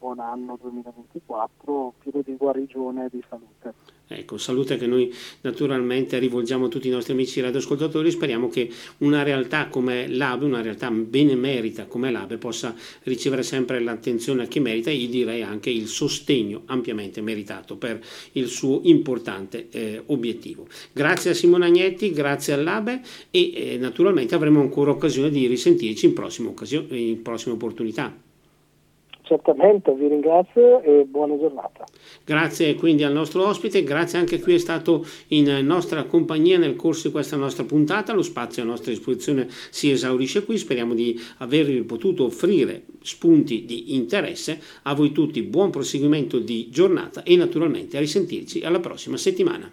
buon 0.02 0.18
anno 0.18 0.58
2024 0.60 1.94
pieno 2.00 2.22
di 2.24 2.34
guarigione 2.36 3.04
e 3.04 3.08
di 3.08 3.22
salute. 3.28 3.72
Ecco, 4.08 4.36
salute 4.36 4.76
che 4.76 4.88
noi 4.88 5.14
naturalmente 5.42 6.18
rivolgiamo 6.18 6.66
a 6.66 6.68
tutti 6.68 6.88
i 6.88 6.90
nostri 6.90 7.12
amici 7.12 7.40
radioascoltatori. 7.40 8.10
Speriamo 8.10 8.48
che 8.48 8.68
una 8.98 9.22
realtà 9.22 9.68
come 9.68 10.08
l'ABE, 10.08 10.44
una 10.44 10.60
realtà 10.60 10.90
benemerita 10.90 11.86
come 11.86 12.10
l'ABE, 12.10 12.36
possa 12.36 12.74
ricevere 13.04 13.44
sempre 13.44 13.78
l'attenzione 13.78 14.48
che 14.48 14.58
merita 14.58 14.90
e 14.90 15.06
direi 15.06 15.42
anche 15.42 15.70
il 15.70 15.86
sostegno 15.86 16.62
ampiamente 16.66 17.20
meritato 17.20 17.76
per 17.76 18.04
il 18.32 18.48
suo 18.48 18.80
importante 18.82 19.68
eh, 19.70 20.02
obiettivo. 20.06 20.66
Grazie 20.92 21.30
a 21.30 21.34
Simone 21.34 21.66
Agnetti, 21.66 22.10
grazie 22.10 22.54
all'ABE 22.54 23.02
e 23.30 23.52
eh, 23.54 23.78
naturalmente 23.78 24.34
avremo 24.34 24.60
ancora 24.60 24.90
occasione 24.90 25.30
di 25.30 25.46
risentirci 25.46 26.06
in 26.06 26.12
prossime, 26.12 26.48
occasione, 26.48 26.98
in 26.98 27.22
prossime 27.22 27.54
opportunità. 27.54 28.30
Certamente, 29.32 29.94
vi 29.94 30.08
ringrazio 30.08 30.82
e 30.82 31.06
buona 31.06 31.38
giornata. 31.38 31.86
Grazie 32.22 32.74
quindi 32.74 33.02
al 33.02 33.14
nostro 33.14 33.46
ospite, 33.46 33.82
grazie 33.82 34.18
anche 34.18 34.34
a 34.34 34.38
chi 34.38 34.52
è 34.52 34.58
stato 34.58 35.06
in 35.28 35.60
nostra 35.62 36.04
compagnia 36.04 36.58
nel 36.58 36.76
corso 36.76 37.06
di 37.06 37.14
questa 37.14 37.36
nostra 37.36 37.64
puntata, 37.64 38.12
lo 38.12 38.20
spazio 38.20 38.62
a 38.62 38.66
nostra 38.66 38.90
disposizione 38.90 39.48
si 39.70 39.90
esaurisce 39.90 40.44
qui, 40.44 40.58
speriamo 40.58 40.92
di 40.92 41.18
avervi 41.38 41.80
potuto 41.84 42.24
offrire 42.24 42.82
spunti 43.00 43.64
di 43.64 43.94
interesse, 43.94 44.60
a 44.82 44.94
voi 44.94 45.12
tutti 45.12 45.40
buon 45.40 45.70
proseguimento 45.70 46.38
di 46.38 46.68
giornata 46.68 47.22
e 47.22 47.34
naturalmente 47.34 47.96
a 47.96 48.00
risentirci 48.00 48.60
alla 48.60 48.80
prossima 48.80 49.16
settimana. 49.16 49.72